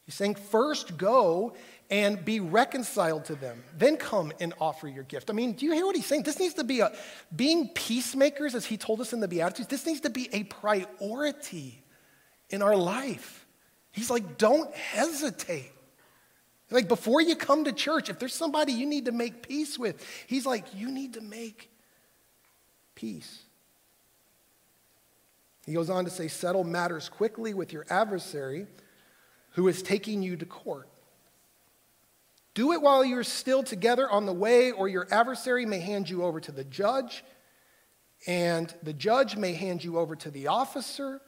He's 0.05 0.15
saying, 0.15 0.35
first 0.35 0.97
go 0.97 1.55
and 1.89 2.23
be 2.23 2.39
reconciled 2.39 3.25
to 3.25 3.35
them. 3.35 3.63
Then 3.77 3.97
come 3.97 4.31
and 4.39 4.53
offer 4.59 4.87
your 4.87 5.03
gift. 5.03 5.29
I 5.29 5.33
mean, 5.33 5.53
do 5.53 5.65
you 5.65 5.73
hear 5.73 5.85
what 5.85 5.95
he's 5.95 6.05
saying? 6.05 6.23
This 6.23 6.39
needs 6.39 6.53
to 6.55 6.63
be 6.63 6.79
a, 6.79 6.91
being 7.35 7.69
peacemakers, 7.69 8.55
as 8.55 8.65
he 8.65 8.77
told 8.77 9.01
us 9.01 9.13
in 9.13 9.19
the 9.19 9.27
Beatitudes, 9.27 9.67
this 9.67 9.85
needs 9.85 10.01
to 10.01 10.09
be 10.09 10.29
a 10.31 10.43
priority 10.43 11.83
in 12.49 12.61
our 12.61 12.75
life. 12.75 13.45
He's 13.91 14.09
like, 14.09 14.37
don't 14.37 14.73
hesitate. 14.75 15.71
Like 16.71 16.87
before 16.87 17.21
you 17.21 17.35
come 17.35 17.63
to 17.65 17.71
church, 17.71 18.09
if 18.09 18.19
there's 18.19 18.33
somebody 18.33 18.73
you 18.73 18.85
need 18.85 19.05
to 19.05 19.11
make 19.11 19.47
peace 19.47 19.77
with, 19.77 20.03
he's 20.27 20.45
like, 20.45 20.65
you 20.75 20.91
need 20.91 21.13
to 21.13 21.21
make 21.21 21.69
peace. 22.95 23.43
He 25.65 25.73
goes 25.73 25.89
on 25.89 26.05
to 26.05 26.11
say, 26.11 26.27
settle 26.27 26.63
matters 26.63 27.09
quickly 27.09 27.53
with 27.53 27.73
your 27.73 27.85
adversary 27.89 28.67
who 29.55 29.67
is 29.69 29.81
taking 29.81 30.21
you 30.21 30.35
to 30.35 30.45
court. 30.45 30.87
Do 32.53 32.73
it 32.73 32.81
while 32.81 33.03
you're 33.03 33.23
still 33.23 33.63
together 33.63 34.09
on 34.09 34.25
the 34.25 34.33
way, 34.33 34.71
or 34.71 34.87
your 34.87 35.07
adversary 35.11 35.65
may 35.65 35.79
hand 35.79 36.09
you 36.09 36.23
over 36.23 36.39
to 36.41 36.51
the 36.51 36.63
judge, 36.63 37.23
and 38.27 38.73
the 38.83 38.93
judge 38.93 39.35
may 39.35 39.53
hand 39.53 39.83
you 39.83 39.97
over 39.97 40.15
to 40.17 40.31
the 40.31 40.47
officer. 40.47 41.21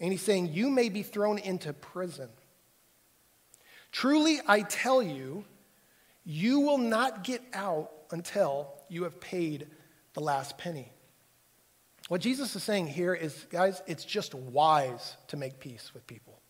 And 0.00 0.12
he's 0.12 0.22
saying, 0.22 0.52
You 0.52 0.70
may 0.70 0.88
be 0.88 1.02
thrown 1.02 1.38
into 1.38 1.72
prison. 1.72 2.28
Truly, 3.92 4.40
I 4.46 4.62
tell 4.62 5.02
you, 5.02 5.44
you 6.24 6.60
will 6.60 6.78
not 6.78 7.24
get 7.24 7.42
out 7.52 7.90
until 8.10 8.72
you 8.88 9.04
have 9.04 9.20
paid 9.20 9.66
the 10.14 10.20
last 10.20 10.56
penny. 10.56 10.90
What 12.08 12.20
Jesus 12.20 12.56
is 12.56 12.62
saying 12.62 12.88
here 12.88 13.14
is, 13.14 13.46
guys, 13.50 13.82
it's 13.86 14.04
just 14.04 14.34
wise 14.34 15.16
to 15.28 15.36
make 15.36 15.60
peace 15.60 15.92
with 15.94 16.06
people. 16.06 16.41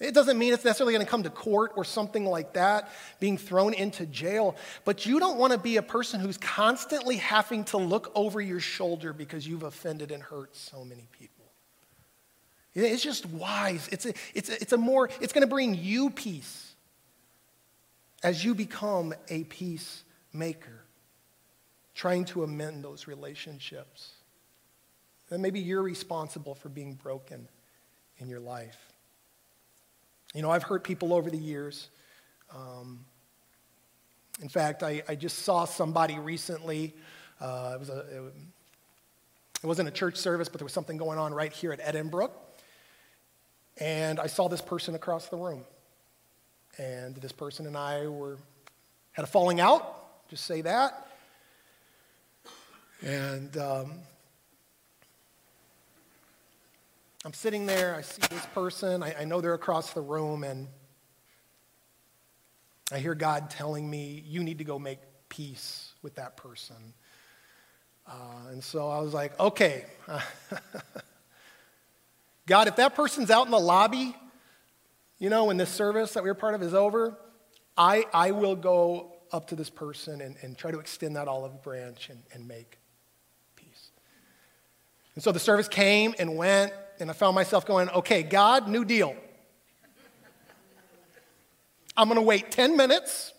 It 0.00 0.14
doesn't 0.14 0.38
mean 0.38 0.52
it's 0.52 0.64
necessarily 0.64 0.92
going 0.92 1.04
to 1.04 1.10
come 1.10 1.24
to 1.24 1.30
court 1.30 1.72
or 1.74 1.84
something 1.84 2.24
like 2.24 2.52
that, 2.52 2.92
being 3.18 3.36
thrown 3.36 3.74
into 3.74 4.06
jail, 4.06 4.54
but 4.84 5.06
you 5.06 5.18
don't 5.18 5.38
want 5.38 5.52
to 5.52 5.58
be 5.58 5.76
a 5.76 5.82
person 5.82 6.20
who's 6.20 6.38
constantly 6.38 7.16
having 7.16 7.64
to 7.64 7.78
look 7.78 8.12
over 8.14 8.40
your 8.40 8.60
shoulder 8.60 9.12
because 9.12 9.46
you've 9.46 9.64
offended 9.64 10.12
and 10.12 10.22
hurt 10.22 10.54
so 10.54 10.84
many 10.84 11.08
people. 11.10 11.34
It's 12.74 13.02
just 13.02 13.26
wise. 13.26 13.88
It's 13.90 14.06
a, 14.06 14.14
it's 14.34 14.50
a, 14.50 14.62
it's 14.62 14.72
a 14.72 14.76
more, 14.76 15.10
it's 15.20 15.32
going 15.32 15.42
to 15.42 15.48
bring 15.48 15.74
you 15.74 16.10
peace 16.10 16.74
as 18.22 18.44
you 18.44 18.54
become 18.54 19.14
a 19.28 19.42
peacemaker, 19.44 20.84
trying 21.96 22.24
to 22.26 22.44
amend 22.44 22.84
those 22.84 23.08
relationships. 23.08 24.12
And 25.30 25.42
maybe 25.42 25.58
you're 25.58 25.82
responsible 25.82 26.54
for 26.54 26.68
being 26.68 26.94
broken 26.94 27.48
in 28.18 28.28
your 28.28 28.40
life. 28.40 28.78
You 30.34 30.42
know, 30.42 30.50
I've 30.50 30.62
hurt 30.62 30.84
people 30.84 31.14
over 31.14 31.30
the 31.30 31.38
years. 31.38 31.88
Um, 32.54 33.04
In 34.40 34.48
fact, 34.48 34.82
I, 34.82 35.02
I 35.08 35.14
just 35.16 35.40
saw 35.40 35.64
somebody 35.64 36.18
recently. 36.18 36.94
Uh, 37.40 37.72
it, 37.74 37.80
was 37.80 37.88
a, 37.88 37.98
it, 37.98 38.32
it 39.62 39.66
wasn't 39.66 39.88
a 39.88 39.92
church 39.92 40.16
service, 40.16 40.48
but 40.48 40.58
there 40.60 40.64
was 40.64 40.72
something 40.72 40.96
going 40.96 41.18
on 41.18 41.34
right 41.34 41.52
here 41.52 41.72
at 41.72 41.80
Edinbrook. 41.80 42.30
And 43.78 44.20
I 44.20 44.26
saw 44.28 44.48
this 44.48 44.60
person 44.60 44.94
across 44.94 45.28
the 45.28 45.36
room. 45.36 45.64
And 46.78 47.16
this 47.16 47.32
person 47.32 47.66
and 47.66 47.76
I 47.76 48.06
were 48.06 48.38
had 49.12 49.24
a 49.24 49.26
falling 49.26 49.60
out, 49.60 50.28
just 50.30 50.44
say 50.44 50.60
that. 50.60 51.08
And 53.02 53.56
um, 53.56 53.94
I'm 57.24 57.32
sitting 57.32 57.66
there, 57.66 57.96
I 57.96 58.02
see 58.02 58.22
this 58.30 58.46
person, 58.54 59.02
I, 59.02 59.22
I 59.22 59.24
know 59.24 59.40
they're 59.40 59.54
across 59.54 59.92
the 59.92 60.00
room, 60.00 60.44
and 60.44 60.68
I 62.92 62.98
hear 62.98 63.16
God 63.16 63.50
telling 63.50 63.90
me, 63.90 64.22
You 64.24 64.44
need 64.44 64.58
to 64.58 64.64
go 64.64 64.78
make 64.78 65.00
peace 65.28 65.92
with 66.00 66.14
that 66.14 66.36
person. 66.36 66.76
Uh, 68.06 68.50
and 68.50 68.62
so 68.62 68.88
I 68.88 69.00
was 69.00 69.12
like, 69.12 69.38
Okay. 69.40 69.84
God, 72.46 72.68
if 72.68 72.76
that 72.76 72.94
person's 72.94 73.30
out 73.30 73.46
in 73.46 73.50
the 73.50 73.58
lobby, 73.58 74.14
you 75.18 75.28
know, 75.28 75.46
when 75.46 75.56
this 75.56 75.70
service 75.70 76.12
that 76.14 76.22
we 76.22 76.30
were 76.30 76.34
part 76.34 76.54
of 76.54 76.62
is 76.62 76.72
over, 76.72 77.18
I, 77.76 78.06
I 78.14 78.30
will 78.30 78.56
go 78.56 79.16
up 79.32 79.48
to 79.48 79.56
this 79.56 79.70
person 79.70 80.20
and, 80.20 80.36
and 80.42 80.56
try 80.56 80.70
to 80.70 80.78
extend 80.78 81.16
that 81.16 81.26
olive 81.26 81.62
branch 81.64 82.10
and, 82.10 82.22
and 82.32 82.46
make 82.46 82.78
peace. 83.56 83.90
And 85.16 85.22
so 85.22 85.32
the 85.32 85.40
service 85.40 85.68
came 85.68 86.14
and 86.18 86.36
went, 86.36 86.72
and 87.00 87.10
I 87.10 87.12
found 87.12 87.34
myself 87.34 87.66
going, 87.66 87.88
okay, 87.90 88.22
God, 88.22 88.68
new 88.68 88.84
deal. 88.84 89.14
I'm 91.96 92.08
going 92.08 92.16
to 92.16 92.22
wait 92.22 92.50
10 92.50 92.76
minutes 92.76 93.32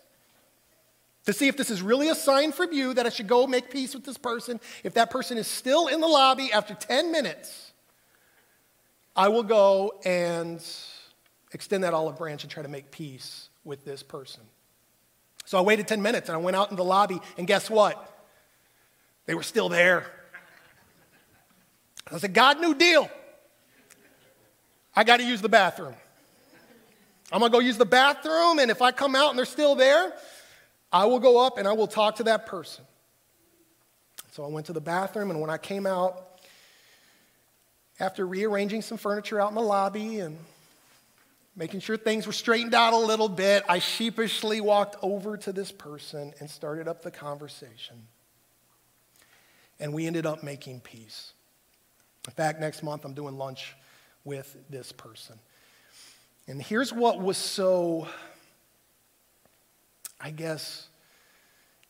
to 1.26 1.34
see 1.34 1.48
if 1.48 1.56
this 1.56 1.70
is 1.70 1.82
really 1.82 2.10
a 2.10 2.16
sign 2.16 2.52
from 2.52 2.74
you 2.74 2.94
that 2.94 3.06
I 3.06 3.10
should 3.10 3.28
go 3.28 3.48
make 3.48 3.70
peace 3.70 3.94
with 3.94 4.04
this 4.04 4.18
person. 4.18 4.60
If 4.84 4.96
that 4.96 5.10
person 5.12 5.38
is 5.38 5.48
still 5.48 5.88
in 5.88 6.02
the 6.02 6.08
lobby 6.08 6.52
after 6.52 6.74
10 6.74 7.12
minutes, 7.12 7.72
I 9.16 9.28
will 9.30 9.44
go 9.44 10.00
and 10.04 10.64
extend 11.54 11.84
that 11.84 11.94
olive 11.94 12.18
branch 12.18 12.44
and 12.44 12.52
try 12.52 12.64
to 12.64 12.70
make 12.70 12.92
peace 12.92 13.50
with 13.64 13.86
this 13.86 14.04
person. 14.04 14.44
So 15.46 15.58
I 15.58 15.62
waited 15.62 15.88
10 15.88 16.02
minutes 16.02 16.30
and 16.30 16.36
I 16.36 16.40
went 16.40 16.56
out 16.56 16.70
in 16.70 16.78
the 16.78 16.84
lobby, 16.84 17.20
and 17.38 17.48
guess 17.48 17.70
what? 17.70 18.28
They 19.26 19.36
were 19.36 19.44
still 19.44 19.70
there. 19.70 20.06
I 22.12 22.18
said, 22.18 22.34
God, 22.34 22.60
new 22.60 22.74
deal. 22.74 23.10
I 25.00 25.06
got 25.06 25.22
to 25.22 25.24
use 25.24 25.42
the 25.42 25.48
bathroom. 25.48 25.94
I'm 27.32 27.40
going 27.40 27.50
to 27.54 27.58
go 27.58 27.62
use 27.62 27.78
the 27.78 27.86
bathroom, 27.86 28.60
and 28.60 28.70
if 28.70 28.82
I 28.82 28.92
come 28.92 29.16
out 29.16 29.30
and 29.30 29.40
they're 29.40 29.46
still 29.46 29.74
there, 29.74 30.12
I 30.92 31.06
will 31.06 31.22
go 31.22 31.40
up 31.40 31.58
and 31.58 31.66
I 31.66 31.72
will 31.72 31.88
talk 31.88 32.18
to 32.18 32.24
that 32.24 32.48
person. 32.48 32.84
So 34.34 34.44
I 34.44 34.50
went 34.50 34.66
to 34.66 34.74
the 34.74 34.82
bathroom, 34.82 35.30
and 35.30 35.40
when 35.40 35.50
I 35.50 35.58
came 35.58 35.86
out, 35.86 36.42
after 37.98 38.28
rearranging 38.28 38.82
some 38.82 38.98
furniture 38.98 39.40
out 39.40 39.48
in 39.48 39.56
the 39.56 39.62
lobby 39.62 40.20
and 40.20 40.38
making 41.56 41.80
sure 41.80 41.96
things 41.96 42.28
were 42.28 42.34
straightened 42.34 42.74
out 42.74 42.92
a 42.92 42.98
little 42.98 43.30
bit, 43.30 43.64
I 43.70 43.80
sheepishly 43.80 44.60
walked 44.60 44.98
over 45.02 45.38
to 45.38 45.54
this 45.54 45.72
person 45.72 46.34
and 46.42 46.50
started 46.50 46.90
up 46.90 47.04
the 47.04 47.12
conversation. 47.12 47.96
And 49.80 49.94
we 49.94 50.08
ended 50.08 50.26
up 50.26 50.44
making 50.44 50.82
peace. 50.82 51.32
In 52.28 52.34
fact, 52.34 52.60
next 52.60 52.84
month 52.84 53.06
I'm 53.06 53.14
doing 53.14 53.38
lunch 53.38 53.78
with 54.24 54.58
this 54.70 54.92
person. 54.92 55.38
And 56.48 56.62
here's 56.62 56.92
what 56.92 57.22
was 57.22 57.38
so, 57.38 58.08
I 60.20 60.32
guess, 60.32 60.88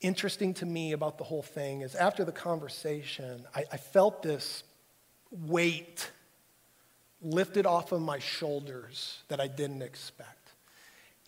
interesting 0.01 0.53
to 0.55 0.65
me 0.65 0.91
about 0.91 1.17
the 1.17 1.23
whole 1.23 1.41
thing 1.41 1.81
is 1.81 1.95
after 1.95 2.23
the 2.23 2.31
conversation, 2.31 3.45
I, 3.55 3.65
I 3.71 3.77
felt 3.77 4.23
this 4.23 4.63
weight 5.31 6.11
lifted 7.21 7.65
off 7.65 7.91
of 7.91 8.01
my 8.01 8.19
shoulders 8.19 9.19
that 9.27 9.39
I 9.39 9.47
didn't 9.47 9.81
expect. 9.81 10.51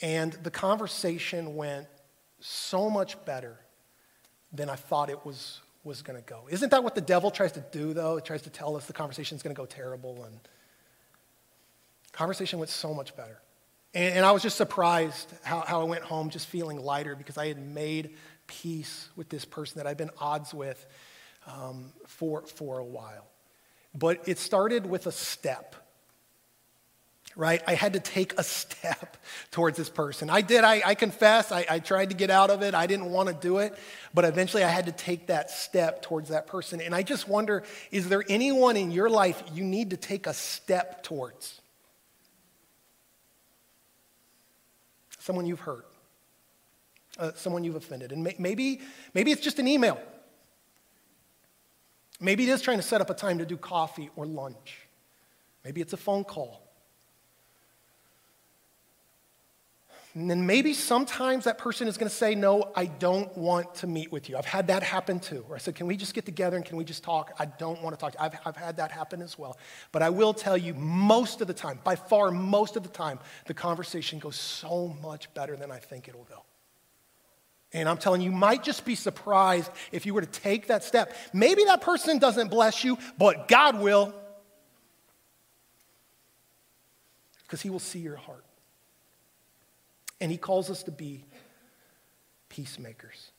And 0.02 0.34
the 0.34 0.52
conversation 0.52 1.56
went 1.56 1.88
so 2.40 2.90
much 2.90 3.24
better 3.26 3.58
than 4.52 4.70
I 4.70 4.76
thought 4.76 5.10
it 5.10 5.26
was, 5.26 5.60
was 5.84 6.02
going 6.02 6.18
to 6.22 6.26
go. 6.26 6.48
Isn't 6.50 6.72
that 6.72 6.84
what 6.84 6.96
the 6.96 7.02
devil 7.02 7.30
tries 7.30 7.52
to 7.54 7.64
do, 7.72 7.94
though? 7.94 8.18
It 8.18 8.26
tries 8.26 8.42
to 8.44 8.50
tell 8.50 8.76
us 8.76 8.86
the 8.86 8.94
conversation 8.94 9.36
is 9.36 9.44
going 9.44 9.56
to 9.56 9.60
go 9.60 9.66
terrible. 9.66 10.24
And 10.24 10.40
conversation 12.12 12.60
went 12.60 12.70
so 12.70 12.94
much 12.94 13.16
better. 13.16 13.40
And, 13.94 14.16
and 14.16 14.26
I 14.26 14.32
was 14.32 14.42
just 14.42 14.58
surprised 14.58 15.32
how, 15.44 15.62
how 15.62 15.82
I 15.82 15.84
went 15.86 16.04
home 16.04 16.30
just 16.30 16.48
feeling 16.48 16.80
lighter 16.80 17.16
because 17.16 17.38
I 17.38 17.48
had 17.48 17.60
made 17.60 18.16
peace 18.48 19.10
with 19.16 19.30
this 19.30 19.46
person 19.46 19.78
that 19.78 19.88
I'd 19.88 19.98
been 19.98 20.12
odds 20.20 20.54
with 20.54 20.86
um, 21.48 21.92
for, 22.08 22.44
for 22.44 22.80
a 22.80 22.86
while. 22.86 23.28
But 23.94 24.28
it 24.28 24.38
started 24.38 24.86
with 24.86 25.08
a 25.08 25.12
step, 25.12 25.76
right? 27.36 27.62
I 27.68 27.74
had 27.76 27.94
to 27.94 28.00
take 28.00 28.38
a 28.38 28.44
step 28.44 29.18
towards 29.52 29.78
this 29.78 29.90
person. 29.90 30.30
I 30.30 30.42
did, 30.42 30.64
I, 30.64 30.82
I 30.86 30.96
confess, 30.96 31.52
I, 31.52 31.66
I 31.70 31.80
tried 31.80 32.10
to 32.10 32.16
get 32.16 32.30
out 32.30 32.50
of 32.50 32.62
it. 32.62 32.74
I 32.74 32.88
didn't 32.88 33.12
want 33.12 33.30
to 33.30 33.36
do 33.36 33.58
it, 33.60 33.78
but 34.14 34.26
eventually 34.26 34.64
I 34.64 34.70
had 34.70 34.86
to 34.86 34.92
take 34.92 35.28
that 35.28 35.50
step 35.50 36.02
towards 36.02 36.30
that 36.30 36.48
person. 36.48 36.82
And 36.82 36.96
I 36.96 37.04
just 37.04 37.28
wonder 37.28 37.64
is 37.92 38.10
there 38.10 38.24
anyone 38.30 38.78
in 38.78 38.92
your 38.92 39.10
life 39.10 39.42
you 39.54 39.64
need 39.64 39.90
to 39.90 39.98
take 39.98 40.28
a 40.28 40.34
step 40.34 41.04
towards? 41.04 41.61
Someone 45.22 45.46
you've 45.46 45.60
hurt, 45.60 45.86
uh, 47.20 47.32
someone 47.36 47.64
you've 47.64 47.76
offended. 47.76 48.12
And 48.12 48.24
may, 48.24 48.36
maybe, 48.40 48.82
maybe 49.14 49.32
it's 49.32 49.42
just 49.42 49.60
an 49.60 49.68
email. 49.68 50.02
Maybe 52.20 52.44
it 52.44 52.50
is 52.50 52.62
trying 52.62 52.78
to 52.78 52.84
set 52.84 53.02
up 53.02 53.10
a 53.12 53.14
time 53.14 53.38
to 53.38 53.46
do 53.46 53.56
coffee 53.56 54.10
or 54.16 54.26
lunch. 54.26 54.88
Maybe 55.64 55.80
it's 55.80 55.94
a 55.94 55.98
phone 55.98 56.24
call. 56.24 56.71
And 60.14 60.30
then 60.30 60.46
maybe 60.46 60.74
sometimes 60.74 61.46
that 61.46 61.58
person 61.58 61.88
is 61.88 61.98
going 61.98 62.10
to 62.10 62.16
say, 62.16 62.36
No, 62.36 62.72
I 62.76 62.86
don't 62.86 63.36
want 63.38 63.76
to 63.76 63.88
meet 63.88 64.12
with 64.12 64.30
you. 64.30 64.36
I've 64.36 64.46
had 64.46 64.68
that 64.68 64.84
happen 64.84 65.22
too. 65.22 65.46
Or 65.48 65.56
I 65.56 65.58
said, 65.58 65.76
Can 65.76 65.88
we 65.88 65.96
just 65.96 66.14
get 66.14 66.26
together 66.26 66.58
and 66.58 66.66
can 66.66 66.76
we 66.76 66.84
just 66.84 67.02
talk? 67.02 67.34
I 67.40 67.46
don't 67.46 67.82
want 67.82 67.98
to 67.98 68.00
talk. 68.00 68.16
I've, 68.20 68.38
I've 68.46 68.58
had 68.58 68.78
that 68.78 68.92
happen 68.92 69.22
as 69.22 69.40
well. 69.40 69.58
But 69.94 70.02
I 70.02 70.10
will 70.10 70.34
tell 70.34 70.58
you, 70.58 70.74
most 70.74 71.40
of 71.40 71.48
the 71.48 71.54
time, 71.54 71.80
by 71.86 71.96
far 71.96 72.30
most 72.30 72.76
of 72.76 72.84
the 72.84 72.90
time, 72.90 73.20
the 73.46 73.54
conversation 73.54 74.20
goes 74.20 74.36
so 74.36 74.96
much 75.02 75.34
better 75.34 75.56
than 75.56 75.72
I 75.72 75.78
think 75.78 76.10
it'll 76.10 76.26
go. 76.26 76.44
And 77.74 77.88
I'm 77.88 77.98
telling 77.98 78.20
you, 78.20 78.32
you 78.32 78.36
might 78.36 78.64
just 78.64 78.84
be 78.84 78.96
surprised 78.96 79.72
if 79.94 80.06
you 80.06 80.14
were 80.14 80.22
to 80.22 80.28
take 80.28 80.68
that 80.68 80.84
step. 80.84 81.16
Maybe 81.32 81.64
that 81.64 81.80
person 81.80 82.20
doesn't 82.20 82.50
bless 82.50 82.84
you, 82.84 82.98
but 83.18 83.48
God 83.48 83.80
will. 83.80 84.14
Because 87.44 87.62
he 87.62 87.70
will 87.70 87.80
see 87.80 88.00
your 88.00 88.18
heart. 88.18 88.44
And 90.22 90.32
he 90.32 90.38
calls 90.38 90.70
us 90.70 90.84
to 90.84 90.92
be 90.92 91.26
peacemakers. 92.48 93.32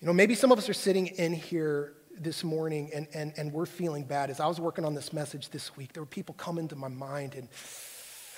You 0.00 0.06
know, 0.06 0.12
maybe 0.12 0.34
some 0.34 0.50
of 0.50 0.58
us 0.58 0.68
are 0.68 0.74
sitting 0.74 1.06
in 1.06 1.32
here 1.32 1.92
this 2.18 2.42
morning 2.42 2.90
and, 2.94 3.06
and, 3.14 3.32
and 3.36 3.52
we're 3.52 3.66
feeling 3.66 4.04
bad. 4.04 4.30
As 4.30 4.40
I 4.40 4.46
was 4.46 4.58
working 4.58 4.84
on 4.84 4.94
this 4.94 5.12
message 5.12 5.50
this 5.50 5.76
week, 5.76 5.92
there 5.92 6.02
were 6.02 6.06
people 6.06 6.34
coming 6.34 6.66
to 6.68 6.76
my 6.76 6.88
mind 6.88 7.34
and 7.34 7.48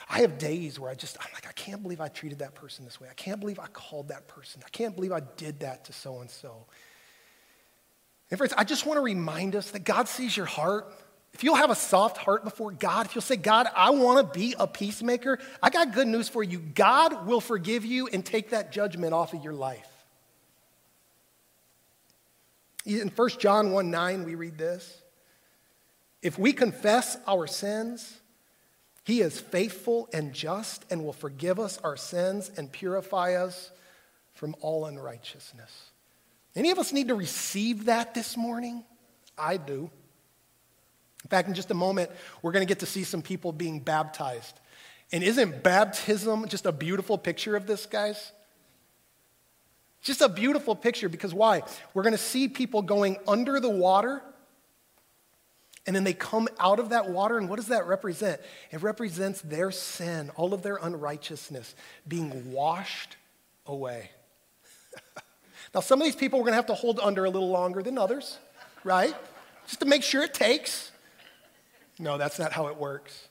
I 0.08 0.20
have 0.20 0.36
days 0.38 0.78
where 0.78 0.90
I 0.90 0.94
just, 0.94 1.16
I'm 1.20 1.30
like, 1.32 1.46
I 1.48 1.52
can't 1.52 1.82
believe 1.82 2.00
I 2.00 2.08
treated 2.08 2.40
that 2.40 2.54
person 2.54 2.84
this 2.84 3.00
way. 3.00 3.08
I 3.10 3.14
can't 3.14 3.40
believe 3.40 3.58
I 3.58 3.68
called 3.68 4.08
that 4.08 4.28
person. 4.28 4.60
I 4.66 4.68
can't 4.68 4.94
believe 4.94 5.12
I 5.12 5.20
did 5.36 5.60
that 5.60 5.84
to 5.86 5.92
so 5.92 6.20
and 6.20 6.28
so. 6.28 6.66
And 8.30 8.38
friends, 8.38 8.52
I 8.56 8.64
just 8.64 8.84
want 8.84 8.98
to 8.98 9.02
remind 9.02 9.54
us 9.56 9.70
that 9.70 9.84
God 9.84 10.08
sees 10.08 10.36
your 10.36 10.46
heart. 10.46 10.92
If 11.34 11.42
you'll 11.42 11.54
have 11.54 11.70
a 11.70 11.74
soft 11.74 12.18
heart 12.18 12.44
before 12.44 12.72
God, 12.72 13.06
if 13.06 13.14
you'll 13.14 13.22
say, 13.22 13.36
God, 13.36 13.66
I 13.74 13.90
want 13.90 14.32
to 14.32 14.38
be 14.38 14.54
a 14.58 14.66
peacemaker, 14.66 15.38
I 15.62 15.70
got 15.70 15.94
good 15.94 16.06
news 16.06 16.28
for 16.28 16.42
you. 16.42 16.58
God 16.58 17.26
will 17.26 17.40
forgive 17.40 17.84
you 17.84 18.06
and 18.08 18.24
take 18.24 18.50
that 18.50 18.70
judgment 18.70 19.14
off 19.14 19.32
of 19.32 19.42
your 19.42 19.54
life. 19.54 19.88
In 22.84 23.08
1 23.08 23.28
John 23.38 23.70
1 23.72 23.90
9, 23.90 24.24
we 24.24 24.34
read 24.34 24.58
this. 24.58 25.00
If 26.20 26.38
we 26.38 26.52
confess 26.52 27.16
our 27.26 27.46
sins, 27.46 28.20
he 29.04 29.20
is 29.20 29.40
faithful 29.40 30.08
and 30.12 30.32
just 30.32 30.84
and 30.90 31.04
will 31.04 31.12
forgive 31.12 31.58
us 31.58 31.78
our 31.78 31.96
sins 31.96 32.50
and 32.56 32.70
purify 32.70 33.34
us 33.34 33.70
from 34.34 34.54
all 34.60 34.86
unrighteousness. 34.86 35.90
Any 36.54 36.70
of 36.70 36.78
us 36.78 36.92
need 36.92 37.08
to 37.08 37.14
receive 37.14 37.86
that 37.86 38.14
this 38.14 38.36
morning? 38.36 38.84
I 39.36 39.56
do. 39.56 39.90
In 41.24 41.28
fact, 41.28 41.48
in 41.48 41.54
just 41.54 41.70
a 41.70 41.74
moment, 41.74 42.10
we're 42.42 42.52
going 42.52 42.66
to 42.66 42.68
get 42.68 42.80
to 42.80 42.86
see 42.86 43.04
some 43.04 43.22
people 43.22 43.52
being 43.52 43.80
baptized. 43.80 44.58
And 45.12 45.22
isn't 45.22 45.62
baptism 45.62 46.48
just 46.48 46.66
a 46.66 46.72
beautiful 46.72 47.18
picture 47.18 47.56
of 47.56 47.66
this, 47.66 47.86
guys? 47.86 48.32
Just 50.02 50.20
a 50.20 50.28
beautiful 50.28 50.74
picture 50.74 51.08
because 51.08 51.32
why? 51.32 51.62
We're 51.94 52.02
going 52.02 52.12
to 52.14 52.18
see 52.18 52.48
people 52.48 52.82
going 52.82 53.18
under 53.28 53.60
the 53.60 53.70
water 53.70 54.22
and 55.86 55.96
then 55.96 56.04
they 56.04 56.14
come 56.14 56.48
out 56.60 56.78
of 56.78 56.90
that 56.90 57.10
water, 57.10 57.38
and 57.38 57.48
what 57.48 57.56
does 57.56 57.68
that 57.68 57.86
represent? 57.86 58.40
It 58.70 58.82
represents 58.82 59.40
their 59.40 59.72
sin, 59.72 60.30
all 60.36 60.54
of 60.54 60.62
their 60.62 60.76
unrighteousness 60.76 61.74
being 62.06 62.52
washed 62.52 63.16
away. 63.66 64.10
now, 65.74 65.80
some 65.80 66.00
of 66.00 66.04
these 66.04 66.14
people 66.14 66.38
we're 66.38 66.44
going 66.44 66.52
to 66.52 66.56
have 66.56 66.66
to 66.66 66.74
hold 66.74 67.00
under 67.00 67.24
a 67.24 67.30
little 67.30 67.50
longer 67.50 67.82
than 67.82 67.98
others, 67.98 68.38
right? 68.84 69.14
Just 69.66 69.80
to 69.80 69.86
make 69.86 70.04
sure 70.04 70.22
it 70.22 70.34
takes. 70.34 70.91
No, 72.02 72.18
that's 72.18 72.40
not 72.40 72.52
how 72.52 72.66
it 72.66 72.76
works. 72.76 73.28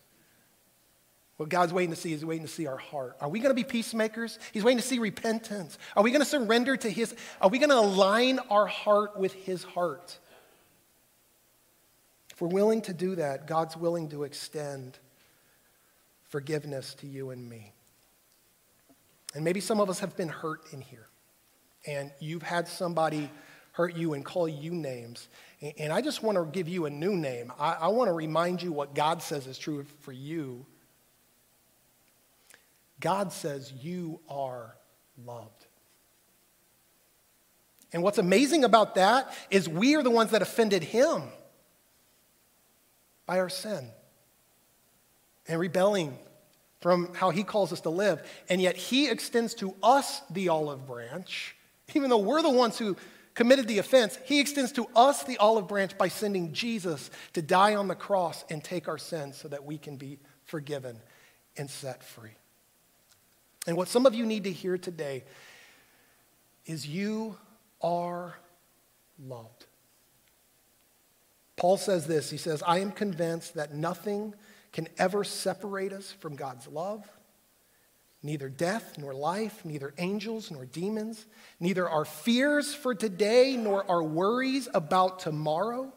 What 1.35 1.49
God's 1.49 1.73
waiting 1.73 1.93
to 1.93 1.99
see 1.99 2.13
is 2.13 2.23
waiting 2.23 2.45
to 2.45 2.51
see 2.51 2.67
our 2.67 2.77
heart. 2.77 3.17
Are 3.19 3.27
we 3.27 3.39
going 3.39 3.49
to 3.49 3.53
be 3.53 3.65
peacemakers? 3.65 4.39
He's 4.53 4.63
waiting 4.63 4.77
to 4.77 4.87
see 4.87 4.97
repentance. 4.97 5.77
Are 5.97 6.03
we 6.03 6.11
going 6.11 6.21
to 6.21 6.25
surrender 6.25 6.77
to 6.77 6.89
His? 6.89 7.13
Are 7.41 7.49
we 7.49 7.57
going 7.57 7.71
to 7.71 7.77
align 7.77 8.39
our 8.49 8.67
heart 8.67 9.19
with 9.19 9.33
His 9.33 9.63
heart? 9.63 10.17
If 12.31 12.41
we're 12.41 12.47
willing 12.47 12.81
to 12.83 12.93
do 12.93 13.15
that, 13.15 13.45
God's 13.45 13.75
willing 13.75 14.07
to 14.09 14.23
extend 14.23 14.97
forgiveness 16.29 16.93
to 16.95 17.07
you 17.07 17.31
and 17.31 17.49
me. 17.49 17.73
And 19.35 19.43
maybe 19.43 19.59
some 19.59 19.81
of 19.81 19.89
us 19.89 19.99
have 19.99 20.15
been 20.15 20.29
hurt 20.29 20.61
in 20.71 20.79
here, 20.79 21.07
and 21.85 22.09
you've 22.21 22.43
had 22.43 22.69
somebody 22.69 23.29
hurt 23.81 23.97
you 23.97 24.13
and 24.13 24.23
call 24.23 24.47
you 24.47 24.71
names. 24.71 25.27
And 25.79 25.91
I 25.91 26.01
just 26.01 26.21
want 26.21 26.37
to 26.37 26.45
give 26.45 26.67
you 26.67 26.85
a 26.85 26.89
new 26.91 27.15
name. 27.15 27.51
I, 27.59 27.73
I 27.73 27.87
want 27.87 28.09
to 28.09 28.13
remind 28.13 28.61
you 28.61 28.71
what 28.71 28.93
God 28.93 29.23
says 29.23 29.47
is 29.47 29.57
true 29.57 29.83
for 30.01 30.11
you 30.11 30.65
God 32.99 33.33
says 33.33 33.73
you 33.81 34.19
are 34.29 34.75
loved. 35.25 35.65
And 37.91 38.03
what's 38.03 38.19
amazing 38.19 38.63
about 38.63 38.93
that 38.93 39.33
is 39.49 39.67
we 39.67 39.95
are 39.95 40.03
the 40.03 40.11
ones 40.11 40.29
that 40.31 40.43
offended 40.43 40.83
him 40.83 41.23
by 43.25 43.39
our 43.39 43.49
sin 43.49 43.89
and 45.47 45.59
rebelling 45.59 46.15
from 46.79 47.11
how 47.15 47.31
he 47.31 47.43
calls 47.43 47.73
us 47.73 47.81
to 47.81 47.89
live. 47.89 48.21
And 48.49 48.61
yet 48.61 48.77
he 48.77 49.09
extends 49.09 49.55
to 49.55 49.73
us 49.81 50.21
the 50.29 50.49
olive 50.49 50.85
branch, 50.85 51.55
even 51.95 52.11
though 52.11 52.19
we're 52.19 52.43
the 52.43 52.51
ones 52.51 52.77
who 52.77 52.95
committed 53.33 53.67
the 53.67 53.79
offense, 53.79 54.17
he 54.25 54.39
extends 54.39 54.71
to 54.73 54.87
us 54.95 55.23
the 55.23 55.37
olive 55.37 55.67
branch 55.67 55.97
by 55.97 56.07
sending 56.07 56.53
Jesus 56.53 57.09
to 57.33 57.41
die 57.41 57.75
on 57.75 57.87
the 57.87 57.95
cross 57.95 58.43
and 58.49 58.63
take 58.63 58.87
our 58.87 58.97
sins 58.97 59.37
so 59.37 59.47
that 59.47 59.65
we 59.65 59.77
can 59.77 59.97
be 59.97 60.19
forgiven 60.45 60.97
and 61.57 61.69
set 61.69 62.03
free. 62.03 62.31
And 63.67 63.77
what 63.77 63.87
some 63.87 64.05
of 64.05 64.15
you 64.15 64.25
need 64.25 64.43
to 64.45 64.51
hear 64.51 64.77
today 64.77 65.23
is 66.65 66.87
you 66.87 67.37
are 67.81 68.35
loved. 69.23 69.65
Paul 71.57 71.77
says 71.77 72.07
this 72.07 72.29
He 72.29 72.37
says, 72.37 72.63
I 72.65 72.79
am 72.79 72.91
convinced 72.91 73.53
that 73.55 73.73
nothing 73.73 74.33
can 74.71 74.87
ever 74.97 75.23
separate 75.23 75.93
us 75.93 76.11
from 76.11 76.35
God's 76.35 76.67
love. 76.67 77.07
Neither 78.23 78.49
death 78.49 78.97
nor 78.99 79.13
life, 79.13 79.65
neither 79.65 79.93
angels 79.97 80.51
nor 80.51 80.65
demons, 80.65 81.25
neither 81.59 81.89
our 81.89 82.05
fears 82.05 82.73
for 82.73 82.93
today 82.93 83.57
nor 83.57 83.89
our 83.89 84.03
worries 84.03 84.67
about 84.73 85.19
tomorrow. 85.19 85.91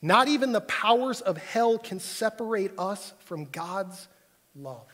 Not 0.00 0.28
even 0.28 0.52
the 0.52 0.60
powers 0.60 1.20
of 1.20 1.36
hell 1.36 1.78
can 1.78 1.98
separate 1.98 2.72
us 2.78 3.12
from 3.20 3.46
God's 3.46 4.06
love. 4.54 4.86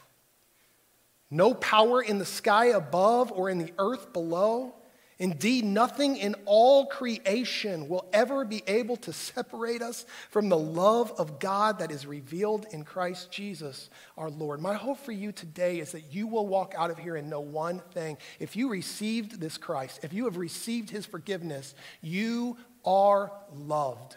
No 1.30 1.52
power 1.52 2.00
in 2.00 2.18
the 2.18 2.24
sky 2.24 2.66
above 2.66 3.30
or 3.32 3.50
in 3.50 3.58
the 3.58 3.72
earth 3.78 4.12
below. 4.12 4.74
Indeed, 5.20 5.66
nothing 5.66 6.16
in 6.16 6.34
all 6.46 6.86
creation 6.86 7.90
will 7.90 8.08
ever 8.10 8.46
be 8.46 8.62
able 8.66 8.96
to 8.96 9.12
separate 9.12 9.82
us 9.82 10.06
from 10.30 10.48
the 10.48 10.56
love 10.56 11.12
of 11.18 11.38
God 11.38 11.80
that 11.80 11.90
is 11.90 12.06
revealed 12.06 12.64
in 12.70 12.84
Christ 12.84 13.30
Jesus 13.30 13.90
our 14.16 14.30
Lord. 14.30 14.62
My 14.62 14.72
hope 14.72 14.96
for 14.98 15.12
you 15.12 15.30
today 15.30 15.78
is 15.78 15.92
that 15.92 16.10
you 16.10 16.26
will 16.26 16.46
walk 16.46 16.74
out 16.74 16.90
of 16.90 16.96
here 16.96 17.16
and 17.16 17.28
know 17.28 17.40
one 17.40 17.80
thing. 17.92 18.16
If 18.38 18.56
you 18.56 18.70
received 18.70 19.38
this 19.38 19.58
Christ, 19.58 20.00
if 20.02 20.14
you 20.14 20.24
have 20.24 20.38
received 20.38 20.88
his 20.88 21.04
forgiveness, 21.04 21.74
you 22.00 22.56
are 22.82 23.30
loved. 23.54 24.16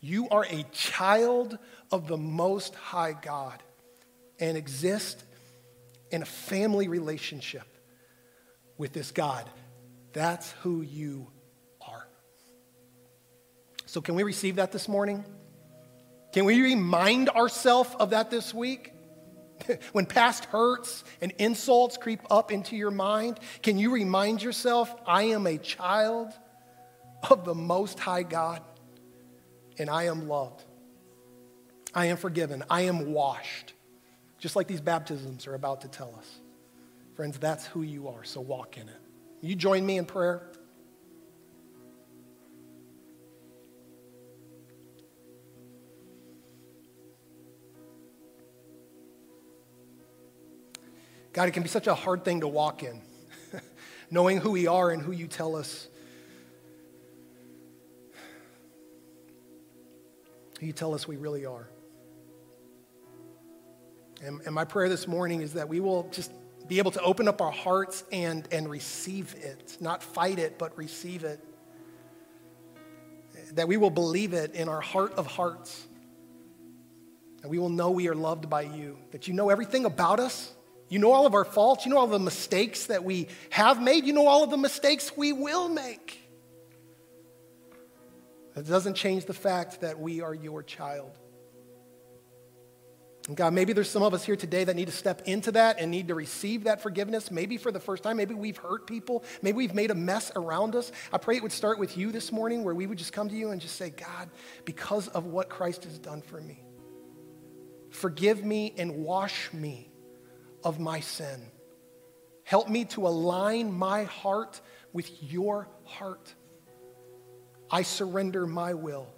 You 0.00 0.28
are 0.28 0.44
a 0.44 0.62
child 0.72 1.56
of 1.90 2.06
the 2.06 2.18
Most 2.18 2.74
High 2.74 3.14
God 3.14 3.62
and 4.38 4.58
exist 4.58 5.24
in 6.10 6.20
a 6.20 6.26
family 6.26 6.86
relationship 6.86 7.66
with 8.76 8.92
this 8.92 9.10
God. 9.10 9.48
That's 10.16 10.50
who 10.62 10.80
you 10.80 11.26
are. 11.86 12.08
So, 13.84 14.00
can 14.00 14.14
we 14.14 14.22
receive 14.22 14.56
that 14.56 14.72
this 14.72 14.88
morning? 14.88 15.26
Can 16.32 16.46
we 16.46 16.58
remind 16.62 17.28
ourselves 17.28 17.94
of 18.00 18.10
that 18.10 18.30
this 18.30 18.54
week? 18.54 18.94
when 19.92 20.06
past 20.06 20.46
hurts 20.46 21.04
and 21.20 21.32
insults 21.32 21.98
creep 21.98 22.20
up 22.30 22.50
into 22.50 22.76
your 22.76 22.90
mind, 22.90 23.40
can 23.62 23.76
you 23.76 23.92
remind 23.92 24.42
yourself, 24.42 24.94
I 25.06 25.24
am 25.24 25.46
a 25.46 25.58
child 25.58 26.32
of 27.28 27.44
the 27.44 27.54
Most 27.54 28.00
High 28.00 28.22
God 28.22 28.62
and 29.78 29.90
I 29.90 30.04
am 30.04 30.28
loved? 30.28 30.64
I 31.94 32.06
am 32.06 32.16
forgiven. 32.16 32.64
I 32.70 32.82
am 32.82 33.12
washed 33.12 33.74
just 34.38 34.56
like 34.56 34.66
these 34.66 34.80
baptisms 34.80 35.46
are 35.46 35.54
about 35.54 35.82
to 35.82 35.88
tell 35.88 36.14
us. 36.16 36.40
Friends, 37.16 37.38
that's 37.38 37.66
who 37.66 37.82
you 37.82 38.08
are, 38.08 38.24
so 38.24 38.40
walk 38.40 38.78
in 38.78 38.88
it. 38.88 39.05
You 39.40 39.54
join 39.54 39.84
me 39.84 39.98
in 39.98 40.06
prayer? 40.06 40.42
God, 51.32 51.48
it 51.48 51.50
can 51.50 51.62
be 51.62 51.68
such 51.68 51.86
a 51.86 51.94
hard 51.94 52.24
thing 52.24 52.40
to 52.40 52.48
walk 52.48 52.82
in, 52.82 53.02
knowing 54.10 54.38
who 54.38 54.52
we 54.52 54.66
are 54.66 54.90
and 54.90 55.02
who 55.02 55.12
you 55.12 55.26
tell 55.26 55.54
us. 55.54 55.86
You 60.60 60.72
tell 60.72 60.94
us 60.94 61.06
we 61.06 61.16
really 61.16 61.44
are. 61.44 61.68
And, 64.22 64.40
and 64.46 64.54
my 64.54 64.64
prayer 64.64 64.88
this 64.88 65.06
morning 65.06 65.42
is 65.42 65.52
that 65.52 65.68
we 65.68 65.78
will 65.78 66.08
just 66.10 66.32
be 66.68 66.78
able 66.78 66.90
to 66.92 67.02
open 67.02 67.28
up 67.28 67.40
our 67.40 67.52
hearts 67.52 68.04
and, 68.10 68.46
and 68.50 68.68
receive 68.68 69.34
it, 69.38 69.76
not 69.80 70.02
fight 70.02 70.38
it, 70.38 70.58
but 70.58 70.76
receive 70.76 71.24
it. 71.24 71.40
That 73.52 73.68
we 73.68 73.76
will 73.76 73.90
believe 73.90 74.32
it 74.32 74.54
in 74.54 74.68
our 74.68 74.80
heart 74.80 75.14
of 75.14 75.26
hearts. 75.26 75.86
And 77.42 77.50
we 77.50 77.58
will 77.58 77.68
know 77.68 77.90
we 77.90 78.08
are 78.08 78.14
loved 78.14 78.50
by 78.50 78.62
you, 78.62 78.98
that 79.12 79.28
you 79.28 79.34
know 79.34 79.50
everything 79.50 79.84
about 79.84 80.18
us. 80.18 80.52
You 80.88 80.98
know 80.98 81.12
all 81.12 81.26
of 81.26 81.34
our 81.34 81.44
faults. 81.44 81.84
You 81.84 81.92
know 81.92 81.98
all 81.98 82.06
the 82.06 82.18
mistakes 82.18 82.86
that 82.86 83.04
we 83.04 83.28
have 83.50 83.82
made. 83.82 84.04
You 84.04 84.12
know 84.12 84.26
all 84.26 84.44
of 84.44 84.50
the 84.50 84.56
mistakes 84.56 85.16
we 85.16 85.32
will 85.32 85.68
make. 85.68 86.20
That 88.54 88.66
doesn't 88.66 88.94
change 88.94 89.26
the 89.26 89.34
fact 89.34 89.82
that 89.82 89.98
we 89.98 90.20
are 90.20 90.34
your 90.34 90.62
child. 90.62 91.10
God, 93.34 93.54
maybe 93.54 93.72
there's 93.72 93.90
some 93.90 94.04
of 94.04 94.14
us 94.14 94.24
here 94.24 94.36
today 94.36 94.62
that 94.62 94.76
need 94.76 94.86
to 94.86 94.92
step 94.92 95.22
into 95.26 95.50
that 95.52 95.80
and 95.80 95.90
need 95.90 96.08
to 96.08 96.14
receive 96.14 96.64
that 96.64 96.80
forgiveness, 96.80 97.30
maybe 97.32 97.56
for 97.56 97.72
the 97.72 97.80
first 97.80 98.04
time. 98.04 98.16
Maybe 98.16 98.34
we've 98.34 98.56
hurt 98.56 98.86
people. 98.86 99.24
Maybe 99.42 99.56
we've 99.56 99.74
made 99.74 99.90
a 99.90 99.96
mess 99.96 100.30
around 100.36 100.76
us. 100.76 100.92
I 101.12 101.18
pray 101.18 101.36
it 101.36 101.42
would 101.42 101.50
start 101.50 101.80
with 101.80 101.96
you 101.96 102.12
this 102.12 102.30
morning, 102.30 102.62
where 102.62 102.74
we 102.74 102.86
would 102.86 102.98
just 102.98 103.12
come 103.12 103.28
to 103.28 103.34
you 103.34 103.50
and 103.50 103.60
just 103.60 103.74
say, 103.74 103.90
God, 103.90 104.30
because 104.64 105.08
of 105.08 105.26
what 105.26 105.48
Christ 105.48 105.84
has 105.84 105.98
done 105.98 106.22
for 106.22 106.40
me, 106.40 106.62
forgive 107.90 108.44
me 108.44 108.72
and 108.78 108.98
wash 108.98 109.52
me 109.52 109.90
of 110.62 110.78
my 110.78 111.00
sin. 111.00 111.50
Help 112.44 112.68
me 112.68 112.84
to 112.84 113.08
align 113.08 113.72
my 113.72 114.04
heart 114.04 114.60
with 114.92 115.10
your 115.20 115.68
heart. 115.82 116.32
I 117.72 117.82
surrender 117.82 118.46
my 118.46 118.74
will 118.74 119.08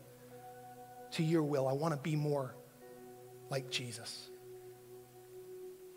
to 1.13 1.23
your 1.23 1.43
will. 1.43 1.69
I 1.69 1.75
want 1.75 1.95
to 1.95 2.01
be 2.01 2.17
more 2.17 2.55
like 3.51 3.71
Jesus. 3.71 4.29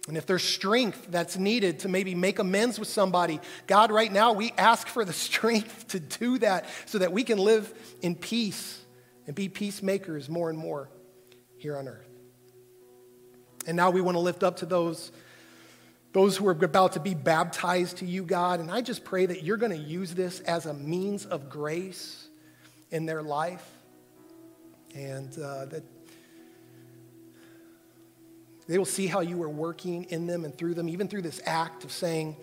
And 0.07 0.17
if 0.17 0.25
there's 0.25 0.43
strength 0.43 1.07
that's 1.09 1.37
needed 1.37 1.79
to 1.79 1.89
maybe 1.89 2.15
make 2.15 2.39
amends 2.39 2.79
with 2.79 2.87
somebody, 2.87 3.39
God, 3.67 3.91
right 3.91 4.11
now, 4.11 4.33
we 4.33 4.51
ask 4.57 4.87
for 4.87 5.05
the 5.05 5.13
strength 5.27 5.89
to 5.89 5.99
do 5.99 6.39
that 6.39 6.65
so 6.85 6.97
that 6.97 7.11
we 7.11 7.23
can 7.23 7.37
live 7.37 7.71
in 8.01 8.15
peace 8.15 8.79
and 9.27 9.35
be 9.35 9.47
peacemakers 9.47 10.27
more 10.27 10.49
and 10.49 10.57
more 10.57 10.89
here 11.57 11.77
on 11.77 11.87
earth. 11.87 12.07
And 13.67 13.77
now 13.77 13.91
we 13.91 14.01
want 14.01 14.15
to 14.15 14.19
lift 14.19 14.41
up 14.41 14.57
to 14.57 14.65
those, 14.65 15.11
those 16.13 16.35
who 16.35 16.47
are 16.47 16.51
about 16.51 16.93
to 16.93 16.99
be 16.99 17.13
baptized 17.13 17.97
to 17.97 18.05
you, 18.05 18.23
God. 18.23 18.59
And 18.59 18.71
I 18.71 18.81
just 18.81 19.03
pray 19.03 19.27
that 19.27 19.43
you're 19.43 19.57
going 19.57 19.71
to 19.71 19.77
use 19.77 20.15
this 20.15 20.39
as 20.41 20.65
a 20.65 20.73
means 20.73 21.27
of 21.27 21.47
grace 21.47 22.27
in 22.89 23.05
their 23.05 23.21
life. 23.21 23.65
And 24.95 25.31
uh, 25.37 25.65
that 25.65 25.83
they 28.71 28.77
will 28.77 28.85
see 28.85 29.07
how 29.07 29.19
you 29.19 29.41
are 29.43 29.49
working 29.49 30.05
in 30.05 30.27
them 30.27 30.45
and 30.45 30.57
through 30.57 30.75
them, 30.75 30.87
even 30.87 31.07
through 31.07 31.23
this 31.23 31.41
act 31.45 31.83
of 31.83 31.91
saying, 31.91 32.37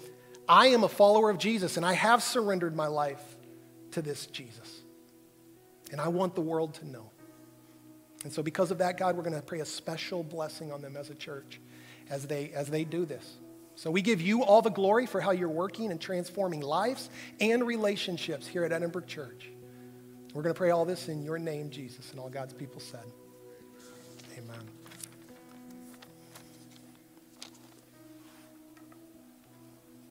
I 0.49 0.69
am 0.69 0.85
a 0.85 0.89
follower 0.89 1.31
of 1.31 1.39
Jesus 1.39 1.77
and 1.77 1.87
I 1.87 1.95
have 1.95 2.23
surrendered 2.23 2.77
my 2.77 2.87
life 2.87 3.23
to 3.93 4.03
this 4.03 4.27
Jesus. 4.27 4.83
And 5.91 6.01
I 6.01 6.09
want 6.09 6.35
the 6.35 6.43
world 6.43 6.75
to 6.75 6.87
know. 6.87 7.11
And 8.25 8.33
so, 8.33 8.43
because 8.43 8.71
of 8.71 8.79
that, 8.79 8.99
God, 8.99 9.17
we're 9.17 9.23
going 9.23 9.37
to 9.37 9.43
pray 9.43 9.61
a 9.61 9.65
special 9.65 10.23
blessing 10.23 10.71
on 10.71 10.83
them 10.83 10.97
as 10.97 11.09
a 11.09 11.15
church 11.15 11.61
as 12.11 12.27
they, 12.27 12.51
as 12.51 12.69
they 12.69 12.85
do 12.85 13.05
this. 13.05 13.37
So 13.77 13.91
we 13.91 14.03
give 14.03 14.21
you 14.21 14.43
all 14.43 14.61
the 14.61 14.71
glory 14.71 15.07
for 15.07 15.21
how 15.21 15.31
you're 15.31 15.49
working 15.49 15.93
and 15.93 16.01
transforming 16.01 16.61
lives 16.61 17.09
and 17.41 17.65
relationships 17.67 18.47
here 18.47 18.65
at 18.65 18.73
Edinbrook 18.73 19.07
Church. 19.07 19.49
We're 20.35 20.43
going 20.43 20.55
to 20.55 20.59
pray 20.59 20.71
all 20.71 20.85
this 20.85 21.09
in 21.09 21.23
your 21.23 21.39
name, 21.39 21.71
Jesus, 21.71 22.11
and 22.11 22.21
all 22.21 22.29
God's 22.29 22.55
people 22.55 22.81
said. 22.81 23.05
Amen. 24.37 24.78